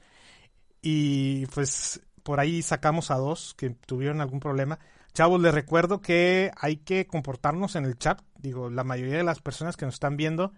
[0.81, 4.77] y pues por ahí sacamos a dos que tuvieron algún problema.
[5.13, 8.21] Chavos, les recuerdo que hay que comportarnos en el chat.
[8.39, 10.51] Digo, la mayoría de las personas que nos están viendo,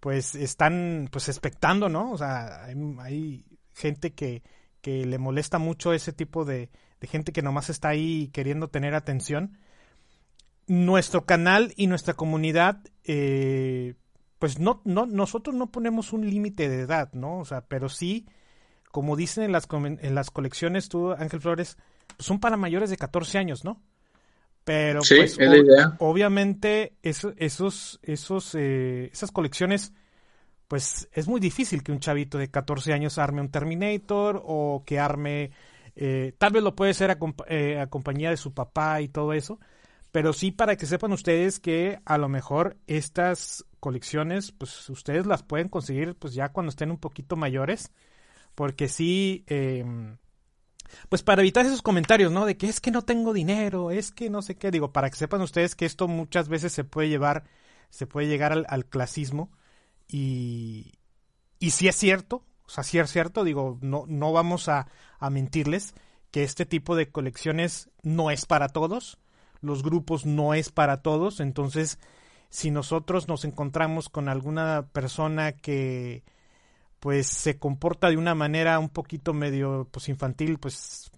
[0.00, 2.10] pues están pues expectando, ¿no?
[2.10, 4.42] O sea, hay, hay gente que,
[4.80, 8.94] que, le molesta mucho ese tipo de, de gente que nomás está ahí queriendo tener
[8.94, 9.58] atención
[10.68, 13.94] nuestro canal y nuestra comunidad, eh,
[14.38, 17.38] pues no, no, nosotros no ponemos un límite de edad, ¿no?
[17.38, 18.26] O sea, pero sí,
[18.92, 21.78] como dicen en las, en las colecciones, tú, Ángel Flores,
[22.16, 23.82] pues son para mayores de 14 años, ¿no?
[24.64, 25.96] Pero sí, pues, es la idea.
[25.98, 29.94] obviamente eso, esos, esos, eh, esas colecciones,
[30.68, 34.98] pues es muy difícil que un chavito de 14 años arme un Terminator o que
[34.98, 35.52] arme,
[36.00, 37.18] eh, tal vez lo puede ser a,
[37.48, 39.58] eh, a compañía de su papá y todo eso,
[40.12, 45.42] pero sí para que sepan ustedes que a lo mejor estas colecciones, pues ustedes las
[45.42, 47.90] pueden conseguir pues ya cuando estén un poquito mayores,
[48.54, 49.84] porque sí, eh,
[51.08, 52.46] pues para evitar esos comentarios, ¿no?
[52.46, 55.16] De que es que no tengo dinero, es que no sé qué, digo, para que
[55.16, 57.42] sepan ustedes que esto muchas veces se puede llevar,
[57.90, 59.50] se puede llegar al, al clasismo
[60.06, 60.92] y,
[61.58, 64.86] y si es cierto, o sea, si es cierto, digo, no, no vamos a,
[65.18, 65.94] a mentirles
[66.30, 69.18] que este tipo de colecciones no es para todos,
[69.60, 71.98] los grupos no es para todos, entonces
[72.50, 76.22] si nosotros nos encontramos con alguna persona que
[77.00, 81.10] pues se comporta de una manera un poquito medio pues infantil, pues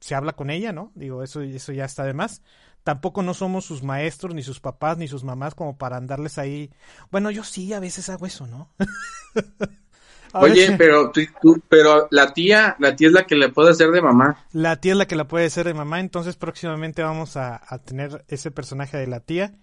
[0.00, 0.92] se habla con ella, ¿no?
[0.94, 2.42] Digo, eso eso ya está de más.
[2.82, 6.72] Tampoco no somos sus maestros, ni sus papás, ni sus mamás como para andarles ahí.
[7.10, 8.72] Bueno, yo sí a veces hago eso, ¿no?
[10.32, 13.90] Oye, pero tú, tú, pero la tía, la tía es la que le puede hacer
[13.90, 14.44] de mamá.
[14.52, 17.78] La tía es la que la puede hacer de mamá, entonces próximamente vamos a, a
[17.78, 19.54] tener ese personaje de la tía.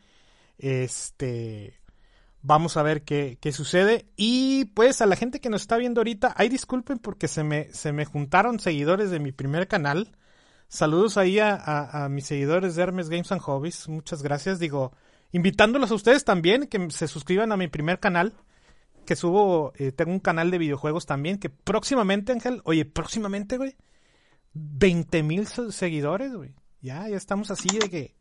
[0.58, 1.80] Este,
[2.42, 4.08] vamos a ver qué, qué, sucede.
[4.16, 7.72] Y pues a la gente que nos está viendo ahorita, ay disculpen porque se me,
[7.74, 10.16] se me juntaron seguidores de mi primer canal.
[10.68, 13.88] Saludos ahí a, a, a mis seguidores de Hermes Games and Hobbies.
[13.88, 14.60] Muchas gracias.
[14.60, 14.92] Digo,
[15.32, 18.34] invitándolos a ustedes también que se suscriban a mi primer canal
[19.08, 23.76] que subo, eh, tengo un canal de videojuegos también, que próximamente, Ángel, oye, próximamente, güey,
[24.54, 26.54] 20 mil seguidores, güey.
[26.82, 28.16] Ya, ya estamos así de que...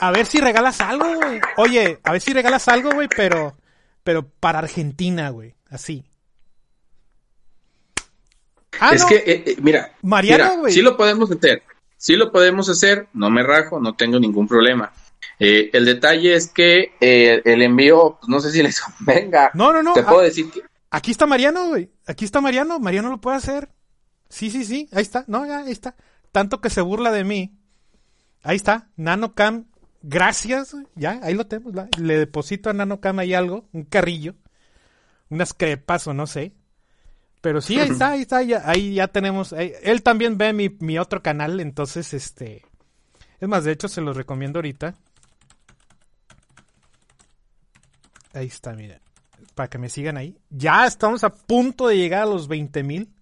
[0.00, 1.40] A ver si regalas algo, güey.
[1.56, 3.56] Oye, a ver si regalas algo, güey, pero,
[4.04, 6.04] pero para Argentina, güey, así.
[8.78, 9.08] Ah, es no.
[9.08, 11.62] que, eh, eh, mira, Mariano, mira, sí lo podemos hacer.
[11.96, 14.92] Sí lo podemos hacer, no me rajo, no tengo ningún problema.
[15.38, 19.50] Eh, el detalle es que eh, el envío, pues, no sé si les convenga.
[19.54, 19.92] No, no, no.
[19.92, 20.62] Te puedo ah, decir que.
[20.90, 21.90] Aquí está Mariano, güey.
[22.06, 22.78] Aquí está Mariano.
[22.78, 23.68] Mariano lo puede hacer.
[24.28, 24.88] Sí, sí, sí.
[24.92, 25.24] Ahí está.
[25.26, 25.94] No, ya, ahí está.
[26.32, 27.58] Tanto que se burla de mí.
[28.42, 28.88] Ahí está.
[28.96, 29.66] NanoCam.
[30.02, 30.74] Gracias.
[30.94, 31.74] Ya, ahí lo tenemos.
[31.98, 33.68] Le deposito a NanoCam ahí algo.
[33.72, 34.34] Un carrillo.
[35.28, 36.52] Unas crepas o no sé.
[37.40, 38.42] Pero sí, ahí está, ahí está.
[38.42, 39.52] Ya, ahí ya tenemos.
[39.52, 41.60] Ahí, él también ve mi, mi otro canal.
[41.60, 42.64] Entonces, este.
[43.40, 44.94] Es más, de hecho, se los recomiendo ahorita.
[48.36, 49.00] Ahí está, mira.
[49.54, 50.38] Para que me sigan ahí.
[50.50, 53.14] Ya estamos a punto de llegar a los 20 mil.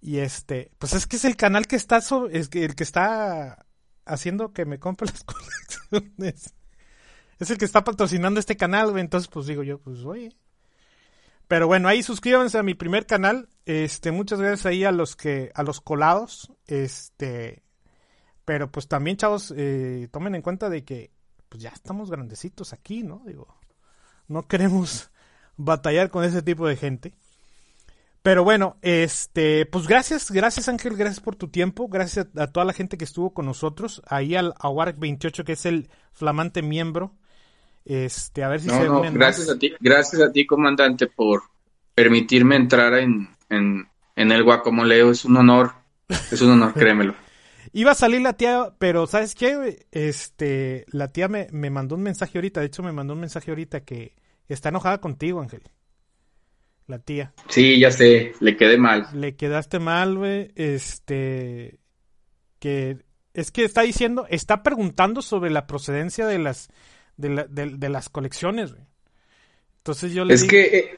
[0.00, 2.84] Y este, pues es que es el canal que está, sobre, es que el que
[2.84, 3.66] está
[4.06, 6.54] haciendo que me compre las colecciones.
[7.38, 8.98] Es el que está patrocinando este canal.
[8.98, 10.34] Entonces, pues digo yo, pues oye.
[11.46, 13.50] Pero bueno, ahí suscríbanse a mi primer canal.
[13.66, 16.50] Este, muchas gracias ahí a los que, a los colados.
[16.66, 17.62] Este,
[18.46, 21.10] pero pues también, chavos, eh, tomen en cuenta de que,
[21.50, 23.22] pues ya estamos grandecitos aquí, ¿no?
[23.26, 23.58] Digo,
[24.28, 25.10] no queremos
[25.56, 27.14] batallar con ese tipo de gente.
[28.22, 32.64] Pero bueno, este, pues gracias, gracias Ángel, gracias por tu tiempo, gracias a, a toda
[32.64, 37.14] la gente que estuvo con nosotros, ahí al Awark 28 que es el flamante miembro.
[37.84, 39.56] Este, a ver si no, se no, gracias más.
[39.56, 41.42] a ti, gracias a ti comandante por
[41.94, 45.72] permitirme entrar en, en, en el guacamoleo, es un honor,
[46.08, 47.14] es un honor, créemelo.
[47.72, 49.86] Iba a salir la tía, pero ¿sabes qué?
[49.92, 53.50] Este, la tía me, me, mandó un mensaje ahorita, de hecho me mandó un mensaje
[53.50, 54.14] ahorita que
[54.48, 55.62] está enojada contigo, Ángel.
[56.86, 57.32] La tía.
[57.48, 59.08] Sí, ya sé, le quedé mal.
[59.14, 60.52] Le quedaste mal, güey.
[60.54, 61.78] Este,
[62.58, 62.98] que
[63.32, 66.68] es que está diciendo, está preguntando sobre la procedencia de las,
[67.16, 68.84] de, la, de, de las colecciones, güey.
[69.78, 70.96] Entonces yo le Es que,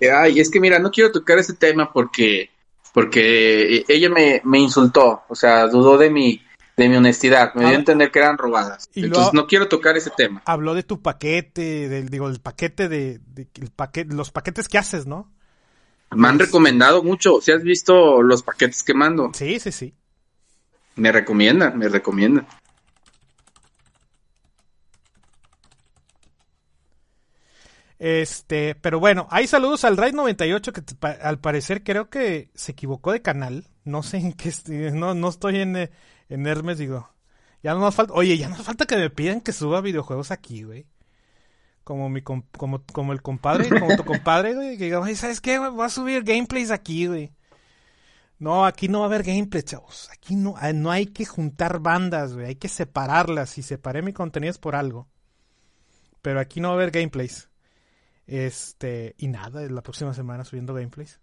[0.00, 2.50] eh, ay, es que mira, no quiero tocar ese tema porque,
[2.96, 6.40] porque ella me, me insultó, o sea, dudó de mi,
[6.78, 8.88] de mi honestidad, me dio a entender que eran robadas.
[8.94, 10.40] Entonces no quiero tocar ese tema.
[10.46, 15.06] Habló de tu paquete, del, digo, el paquete de, el paquete, los paquetes que haces,
[15.06, 15.30] ¿no?
[16.12, 19.30] Me han recomendado mucho, si has visto los paquetes que mando.
[19.34, 19.92] Sí, sí, sí.
[20.94, 22.46] Me recomiendan, me recomiendan.
[27.98, 30.82] Este, pero bueno, hay saludos al Raid 98 que
[31.22, 33.68] al parecer creo que se equivocó de canal.
[33.84, 34.52] No sé en qué,
[34.92, 35.90] no, no estoy en,
[36.28, 37.08] en Hermes, digo.
[37.62, 40.62] Ya no nos falta, oye, ya nos falta que me pidan que suba videojuegos aquí,
[40.62, 40.86] güey.
[41.84, 42.44] Como mi como,
[42.92, 45.58] como el compadre, como tu compadre, güey, que diga, ¿sabes qué?
[45.58, 47.32] Voy a subir gameplays aquí, güey.
[48.38, 50.10] No, aquí no va a haber gameplay, chavos.
[50.12, 52.46] Aquí no, ah, no hay que juntar bandas, güey.
[52.46, 53.50] Hay que separarlas.
[53.50, 55.08] Si separé mi contenido es por algo.
[56.22, 57.48] Pero aquí no va a haber gameplays.
[58.26, 61.20] Este, y nada, la próxima semana subiendo gameplays.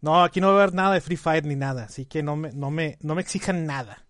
[0.00, 2.36] No, aquí no va a haber nada de Free Fire ni nada, así que no
[2.36, 4.06] me, no me, no me exijan nada.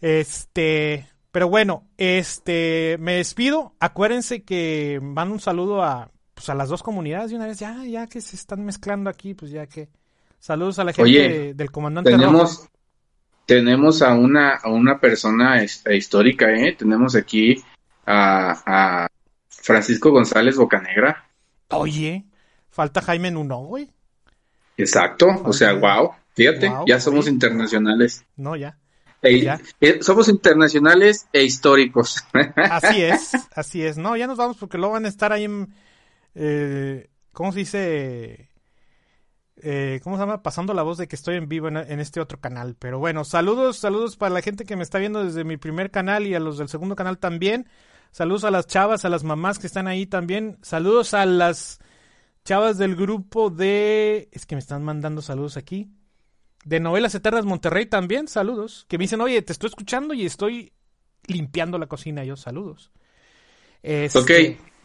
[0.00, 3.74] Este, pero bueno, este, me despido.
[3.78, 7.84] Acuérdense que mando un saludo a, pues a las dos comunidades de una vez, ya,
[7.84, 9.88] ya que se están mezclando aquí, pues ya que.
[10.40, 12.68] Saludos a la gente del comandante tenemos,
[13.44, 16.76] Tenemos a una, a una persona histórica, ¿eh?
[16.78, 17.60] Tenemos aquí
[18.06, 19.08] a, a
[19.62, 21.28] Francisco González Bocanegra.
[21.68, 22.24] Oye,
[22.70, 23.90] falta Jaime Nuno, güey.
[24.76, 28.24] Exacto, o sea, wow, fíjate, ya somos internacionales.
[28.36, 28.78] No, ya.
[29.20, 32.24] Eh, somos internacionales e históricos.
[32.56, 33.98] Así es, así es.
[33.98, 35.74] No, ya nos vamos porque luego van a estar ahí en,
[36.36, 38.48] eh, ¿cómo se dice?
[39.56, 40.42] Eh, ¿Cómo se llama?
[40.44, 42.76] Pasando la voz de que estoy en vivo en, en, este otro canal.
[42.78, 46.28] Pero bueno, saludos, saludos para la gente que me está viendo desde mi primer canal
[46.28, 47.66] y a los del segundo canal también.
[48.10, 50.58] Saludos a las chavas, a las mamás que están ahí también.
[50.62, 51.80] Saludos a las
[52.48, 54.30] Chavas del grupo de...
[54.32, 55.90] Es que me están mandando saludos aquí.
[56.64, 58.86] De Novelas Eternas Monterrey también, saludos.
[58.88, 60.72] Que me dicen, oye, te estoy escuchando y estoy
[61.26, 62.24] limpiando la cocina.
[62.24, 62.90] Yo, saludos.
[63.82, 64.18] Este...
[64.18, 64.30] Ok,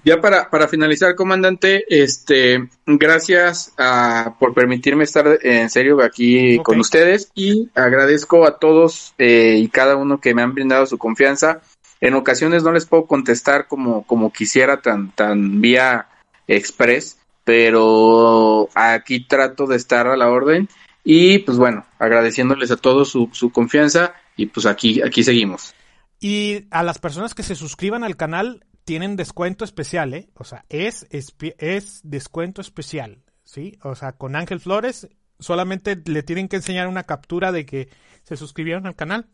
[0.04, 6.82] ya para, para finalizar, comandante, este, gracias ah, por permitirme estar en serio aquí con
[6.82, 11.62] ustedes y agradezco a todos eh, y cada uno que me han brindado su confianza.
[12.04, 16.10] En ocasiones no les puedo contestar como, como quisiera, tan, tan vía
[16.48, 20.68] express, pero aquí trato de estar a la orden
[21.06, 25.74] y pues bueno, agradeciéndoles a todos su, su confianza y pues aquí, aquí seguimos.
[26.20, 30.28] Y a las personas que se suscriban al canal tienen descuento especial, ¿eh?
[30.34, 33.80] O sea, es, es, es descuento especial, ¿sí?
[33.82, 35.08] O sea, con Ángel Flores
[35.40, 37.88] solamente le tienen que enseñar una captura de que
[38.24, 39.30] se suscribieron al canal.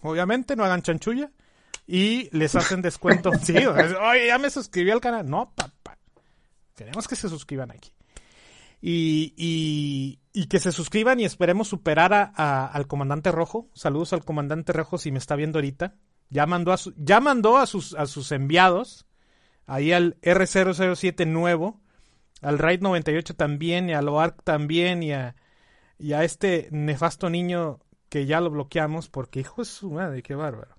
[0.00, 1.30] Obviamente, no hagan chanchulla.
[1.86, 3.30] Y les hacen descuento.
[3.42, 5.28] sí, oye, ya me suscribí al canal.
[5.28, 5.98] No, papá.
[6.74, 7.92] Queremos que se suscriban aquí.
[8.80, 13.68] Y, y, que se suscriban y esperemos superar a, al comandante rojo.
[13.74, 15.94] Saludos al comandante rojo si me está viendo ahorita.
[16.30, 19.06] Ya mandó a, ya mandó a, sus, a sus enviados,
[19.66, 21.80] ahí al R007 nuevo,
[22.40, 25.36] al Raid 98 también, y al OARC también, y a,
[25.98, 30.34] y a este nefasto niño que ya lo bloqueamos, porque hijo de su madre, qué
[30.34, 30.74] bárbaro.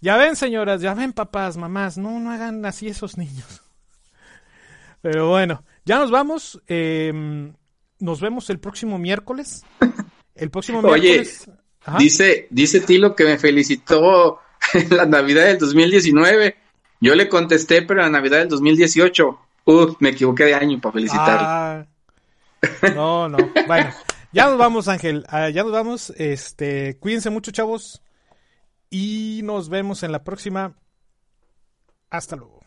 [0.00, 3.62] Ya ven, señoras, ya ven, papás, mamás, no, no hagan así esos niños.
[5.02, 6.60] Pero bueno, ya nos vamos.
[6.66, 7.52] Em,
[7.98, 9.64] nos vemos el próximo miércoles.
[10.34, 11.48] El próximo miércoles.
[11.48, 14.40] Oye, dice, dice Tilo que me felicitó
[14.74, 16.56] en la Navidad del 2019.
[17.00, 19.38] Yo le contesté, pero en la Navidad del 2018.
[19.64, 21.46] Uf, me equivoqué de año para felicitarle.
[21.46, 21.84] Ah,
[22.94, 23.38] no, no.
[23.66, 23.90] Bueno,
[24.32, 25.24] ya nos vamos, Ángel.
[25.28, 26.12] Ah, ya nos vamos.
[26.16, 28.02] Este, cuídense mucho, chavos.
[28.90, 30.74] Y nos vemos en la próxima.
[32.10, 32.60] Hasta luego.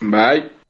[0.00, 0.65] Bye.